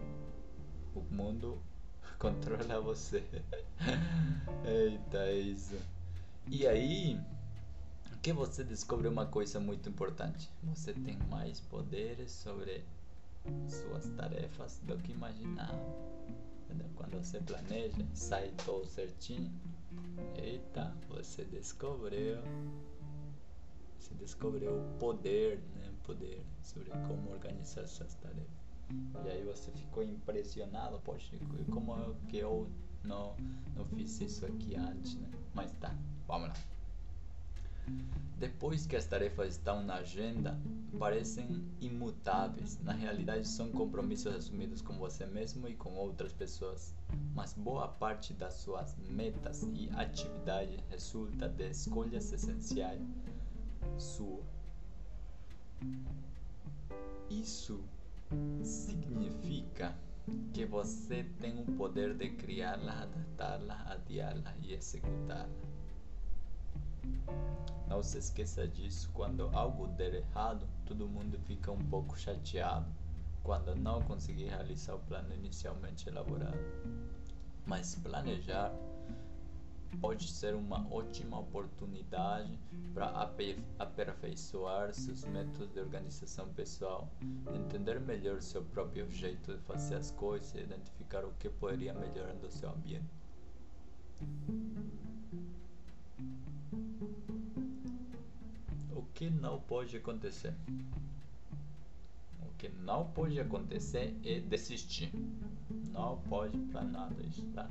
O 0.95 1.01
mundo 1.13 1.61
controla 2.17 2.81
você. 2.81 3.23
Eita, 4.65 5.19
é 5.19 5.37
isso. 5.37 5.77
E 6.47 6.65
aí 6.65 7.21
que 8.23 8.33
você 8.33 8.63
descobre 8.63 9.07
uma 9.07 9.27
coisa 9.27 9.59
muito 9.59 9.87
importante. 9.87 10.49
Você 10.63 10.91
tem 10.91 11.19
mais 11.29 11.59
poderes 11.59 12.31
sobre 12.31 12.83
suas 13.67 14.07
tarefas 14.17 14.81
do 14.87 14.97
que 14.97 15.11
imaginava. 15.11 15.79
Quando 16.95 17.23
você 17.23 17.39
planeja, 17.39 17.95
sai 18.15 18.51
tudo 18.65 18.87
certinho, 18.87 19.51
Eita, 20.37 20.95
você 21.07 21.45
descobriu. 21.45 22.37
Você 23.99 24.13
descobriu 24.15 24.71
o 24.71 24.97
poder, 24.97 25.59
né? 25.75 25.93
Poder 26.03 26.43
sobre 26.61 26.89
como 27.07 27.31
organizar 27.31 27.87
suas 27.87 28.15
tarefas. 28.15 28.59
E 29.25 29.29
aí 29.29 29.43
você 29.43 29.71
ficou 29.71 30.01
impressionado, 30.01 30.99
poxa, 31.01 31.37
como 31.71 31.93
é 31.93 32.27
que 32.27 32.37
eu 32.37 32.67
não, 33.03 33.35
não 33.75 33.85
fiz 33.85 34.19
isso 34.19 34.45
aqui 34.45 34.75
antes, 34.75 35.15
né? 35.15 35.29
Mas 35.53 35.71
tá, 35.73 35.95
vamos 36.27 36.49
lá. 36.49 36.78
Depois 38.37 38.85
que 38.85 38.95
as 38.95 39.05
tarefas 39.05 39.49
estão 39.49 39.83
na 39.83 39.95
agenda, 39.95 40.57
parecem 40.97 41.61
imutáveis. 41.81 42.79
Na 42.81 42.93
realidade, 42.93 43.47
são 43.47 43.69
compromissos 43.69 44.33
assumidos 44.33 44.81
com 44.81 44.93
você 44.97 45.25
mesmo 45.25 45.67
e 45.67 45.75
com 45.75 45.93
outras 45.95 46.31
pessoas. 46.31 46.95
Mas 47.35 47.53
boa 47.53 47.87
parte 47.87 48.33
das 48.33 48.53
suas 48.53 48.95
metas 49.09 49.63
e 49.73 49.89
atividades 49.93 50.79
resulta 50.89 51.49
de 51.49 51.69
escolhas 51.69 52.31
essenciais 52.31 53.01
sua. 53.97 54.41
Isso 57.29 57.83
significa 58.63 59.95
que 60.53 60.65
você 60.65 61.23
tem 61.39 61.59
o 61.59 61.65
poder 61.65 62.13
de 62.13 62.29
criá-la, 62.29 63.03
adaptá-la, 63.03 63.75
adiá-la 63.91 64.53
e 64.61 64.73
executá-la. 64.73 65.68
Não 67.87 68.03
se 68.03 68.17
esqueça 68.17 68.67
disso. 68.67 69.09
Quando 69.13 69.49
algo 69.53 69.87
der 69.87 70.13
errado, 70.13 70.67
todo 70.85 71.07
mundo 71.07 71.39
fica 71.39 71.71
um 71.71 71.83
pouco 71.89 72.17
chateado 72.17 72.85
quando 73.43 73.75
não 73.75 74.01
conseguir 74.01 74.45
realizar 74.45 74.95
o 74.95 74.99
plano 74.99 75.33
inicialmente 75.33 76.07
elaborado. 76.07 76.59
Mas 77.65 77.95
planejar 77.95 78.71
pode 80.01 80.27
ser 80.29 80.53
uma 80.53 80.87
ótima 80.93 81.39
oportunidade 81.39 82.59
para 82.93 83.07
aperfeiçoar 83.79 84.93
seus 84.93 85.25
métodos 85.25 85.71
de 85.73 85.79
organização 85.79 86.47
pessoal, 86.49 87.09
entender 87.55 87.99
melhor 87.99 88.41
seu 88.41 88.63
próprio 88.63 89.09
jeito 89.09 89.55
de 89.55 89.61
fazer 89.63 89.95
as 89.95 90.11
coisas 90.11 90.53
e 90.53 90.59
identificar 90.59 91.25
o 91.25 91.33
que 91.39 91.49
poderia 91.49 91.93
melhorar 91.93 92.33
no 92.35 92.51
seu 92.51 92.69
ambiente. 92.69 93.09
O 98.91 99.03
que 99.13 99.29
não 99.29 99.59
pode 99.61 99.97
acontecer? 99.97 100.53
O 102.41 102.53
que 102.57 102.69
não 102.69 103.09
pode 103.11 103.39
acontecer 103.39 104.15
é 104.23 104.39
desistir. 104.39 105.11
Não 105.91 106.17
pode 106.29 106.57
para 106.57 106.83
nada 106.83 107.15
tá? 107.53 107.69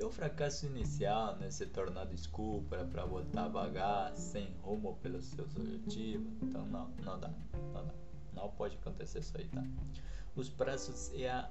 E 0.00 0.02
o 0.02 0.10
fracasso 0.10 0.64
inicial 0.64 1.36
né, 1.36 1.50
se 1.50 1.66
torna 1.66 2.06
desculpa 2.06 2.88
para 2.90 3.04
voltar 3.04 3.44
a 3.44 3.48
vagar, 3.48 4.14
sem 4.14 4.50
rumo 4.62 4.96
pelos 5.02 5.26
seus 5.26 5.54
objetivos. 5.56 6.32
Então 6.42 6.64
não, 6.66 6.88
não 7.04 7.20
dá, 7.20 7.30
não 7.74 7.84
dá. 7.84 7.94
Não 8.32 8.48
pode 8.50 8.76
acontecer 8.76 9.18
isso 9.18 9.36
aí, 9.36 9.46
tá? 9.48 9.62
Os 10.34 10.48
prazos 10.48 11.12
e, 11.12 11.26
a, 11.26 11.50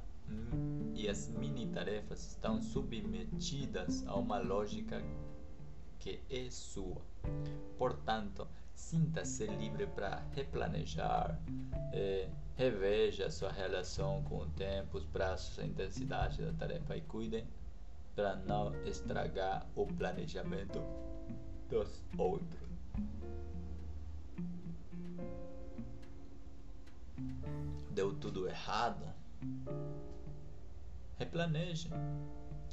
e 0.96 1.08
as 1.08 1.28
mini 1.28 1.68
tarefas 1.68 2.26
estão 2.26 2.60
submetidas 2.60 4.08
a 4.08 4.16
uma 4.16 4.40
lógica 4.40 5.00
que 6.00 6.22
é 6.30 6.50
sua. 6.50 7.02
Portanto, 7.78 8.48
sinta-se 8.74 9.46
livre 9.46 9.86
para 9.88 10.24
replanejar, 10.34 11.40
eh, 11.94 12.30
reveja 12.56 13.30
sua 13.30 13.52
relação 13.52 14.24
com 14.24 14.38
o 14.40 14.50
tempo, 14.52 14.98
os 14.98 15.06
prazos, 15.06 15.60
a 15.60 15.66
intensidade 15.66 16.42
da 16.42 16.54
tarefa 16.54 16.96
e 16.96 17.02
cuide 17.02 17.46
para 18.16 18.36
não 18.36 18.74
estragar 18.86 19.68
o 19.76 19.86
planejamento 19.86 20.82
dos 21.70 22.04
outros. 22.18 22.70
Deu 27.92 28.14
tudo 28.16 28.48
errado? 28.48 29.06
Replaneje. 31.18 31.90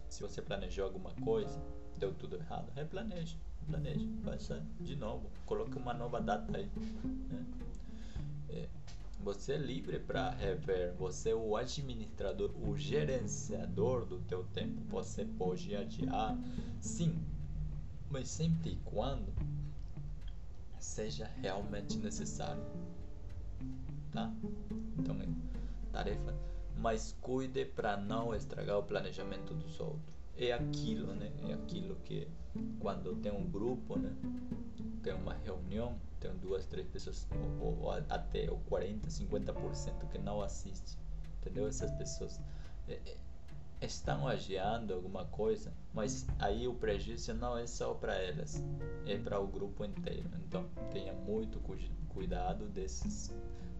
Se 0.08 0.22
você 0.22 0.40
planejou 0.40 0.84
alguma 0.84 1.12
coisa, 1.24 1.60
deu 1.96 2.12
tudo 2.14 2.36
errado, 2.36 2.70
replaneje, 2.74 3.38
replaneje, 3.60 4.08
faça 4.24 4.62
de 4.80 4.96
novo, 4.96 5.30
coloque 5.44 5.76
uma 5.76 5.94
nova 5.94 6.20
data 6.20 6.56
aí. 6.56 6.70
Né? 7.04 7.46
É, 8.48 8.68
você 9.20 9.54
é 9.54 9.58
livre 9.58 9.98
para 9.98 10.30
rever, 10.30 10.94
você 10.94 11.30
é 11.30 11.34
o 11.34 11.56
administrador, 11.56 12.50
o 12.62 12.76
gerenciador 12.76 14.04
do 14.04 14.18
teu 14.20 14.44
tempo, 14.52 14.80
você 14.88 15.24
pode 15.24 15.74
adiar, 15.74 16.36
sim, 16.80 17.14
mas 18.10 18.28
sempre 18.28 18.72
e 18.72 18.76
quando 18.84 19.32
seja 20.78 21.30
realmente 21.40 21.96
necessário, 21.98 22.62
tá? 24.12 24.32
Então, 24.98 25.16
é 25.20 25.26
tarefa, 25.92 26.34
mas 26.78 27.16
cuide 27.20 27.64
para 27.64 27.96
não 27.96 28.34
estragar 28.34 28.78
o 28.78 28.82
planejamento 28.82 29.52
dos 29.54 29.80
outros 29.80 30.15
é 30.38 30.52
aquilo, 30.52 31.14
né? 31.14 31.30
É 31.48 31.54
aquilo 31.54 31.96
que 32.04 32.28
quando 32.78 33.14
tem 33.16 33.32
um 33.32 33.48
grupo, 33.48 33.98
né? 33.98 34.14
Tem 35.02 35.14
uma 35.14 35.34
reunião, 35.34 35.98
tem 36.20 36.34
duas, 36.36 36.66
três 36.66 36.86
pessoas, 36.88 37.26
ou, 37.60 37.78
ou 37.80 37.90
até 37.92 38.50
o 38.50 38.56
40, 38.68 39.08
50% 39.08 40.08
que 40.10 40.18
não 40.18 40.42
assiste, 40.42 40.98
entendeu? 41.40 41.66
Essas 41.66 41.90
pessoas 41.92 42.40
é, 42.88 42.94
é, 42.94 43.16
estão 43.80 44.26
agiando 44.26 44.94
alguma 44.94 45.24
coisa, 45.26 45.72
mas 45.94 46.26
aí 46.38 46.66
o 46.66 46.74
prejuízo 46.74 47.34
não 47.34 47.56
é 47.56 47.66
só 47.66 47.94
para 47.94 48.14
elas, 48.14 48.62
é 49.06 49.16
para 49.16 49.38
o 49.38 49.46
grupo 49.46 49.84
inteiro. 49.84 50.28
Então 50.46 50.68
tenha 50.90 51.12
muito 51.12 51.60
cuidado 52.08 52.68
desses, 52.68 53.32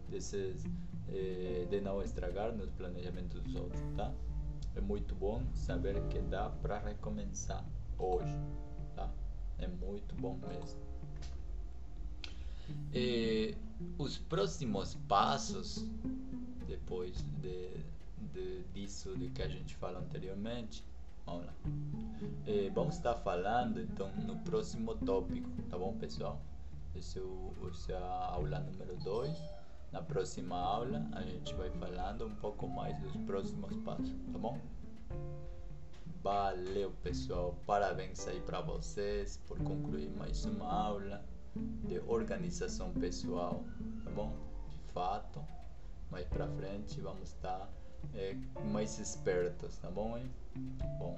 desses 0.08 0.64
eh, 1.08 1.66
de 1.68 1.80
não 1.80 2.02
estragar 2.02 2.52
nos 2.52 2.70
planejamentos 2.72 3.40
dos 3.40 3.54
outros, 3.54 3.82
tá? 3.96 4.12
É 4.76 4.80
muito 4.80 5.14
bom 5.14 5.42
saber 5.54 6.00
que 6.08 6.20
dá 6.20 6.50
para 6.50 6.78
recomeçar 6.78 7.64
hoje, 7.98 8.36
tá? 8.94 9.10
É 9.58 9.66
muito 9.66 10.14
bom 10.16 10.38
mesmo. 10.46 10.78
E 12.92 13.56
os 13.96 14.18
próximos 14.18 14.94
passos, 15.08 15.82
depois 16.68 17.24
de, 17.40 17.70
de, 18.34 18.62
disso 18.74 19.16
de 19.16 19.30
que 19.30 19.42
a 19.42 19.48
gente 19.48 19.74
falou 19.76 20.02
anteriormente, 20.02 20.84
vamos 21.24 21.46
lá. 21.46 21.54
E 22.46 22.68
vamos 22.68 22.96
estar 22.96 23.14
falando 23.14 23.80
então 23.80 24.14
no 24.16 24.36
próximo 24.40 24.94
tópico, 24.96 25.48
tá 25.70 25.78
bom, 25.78 25.96
pessoal? 25.96 26.38
Esse 26.94 27.18
é, 27.18 27.22
o, 27.22 27.54
esse 27.72 27.92
é 27.92 27.96
a 27.96 28.26
aula 28.26 28.60
número 28.60 28.94
2 28.96 29.56
na 29.92 30.02
próxima 30.02 30.56
aula 30.56 31.06
a 31.12 31.22
gente 31.22 31.54
vai 31.54 31.70
falando 31.70 32.26
um 32.26 32.34
pouco 32.36 32.68
mais 32.68 32.98
dos 33.00 33.16
próximos 33.18 33.76
passos, 33.78 34.14
tá 34.32 34.38
bom? 34.38 34.58
Valeu, 36.22 36.90
pessoal. 37.02 37.56
Parabéns 37.66 38.26
aí 38.26 38.40
para 38.40 38.60
vocês 38.60 39.40
por 39.46 39.58
concluir 39.58 40.10
mais 40.10 40.44
uma 40.44 40.72
aula 40.72 41.24
de 41.54 42.00
organização 42.08 42.92
pessoal, 42.92 43.64
tá 44.04 44.10
bom? 44.10 44.32
De 44.68 44.92
fato, 44.92 45.40
mais 46.10 46.26
para 46.26 46.48
frente 46.48 47.00
vamos 47.00 47.28
estar 47.28 47.70
é, 48.14 48.34
mais 48.72 48.98
espertos, 48.98 49.78
tá 49.78 49.90
bom? 49.90 50.18
Hein? 50.18 50.30
Bom, 50.98 51.16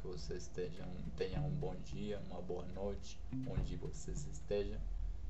que 0.00 0.06
vocês 0.06 0.42
estejam, 0.44 0.86
tenham 1.16 1.46
um 1.46 1.54
bom 1.54 1.74
dia, 1.84 2.20
uma 2.30 2.40
boa 2.40 2.64
noite, 2.66 3.20
onde 3.48 3.76
vocês 3.76 4.26
estejam. 4.26 4.80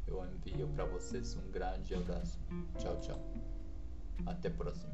Eu 0.06 0.24
envio 0.24 0.68
para 0.68 0.84
vocês 0.84 1.36
um 1.36 1.50
grande 1.50 1.94
abraço. 1.94 2.38
Tchau, 2.78 2.98
tchau. 3.00 3.20
Até 4.26 4.48
a 4.48 4.50
próxima. 4.50 4.92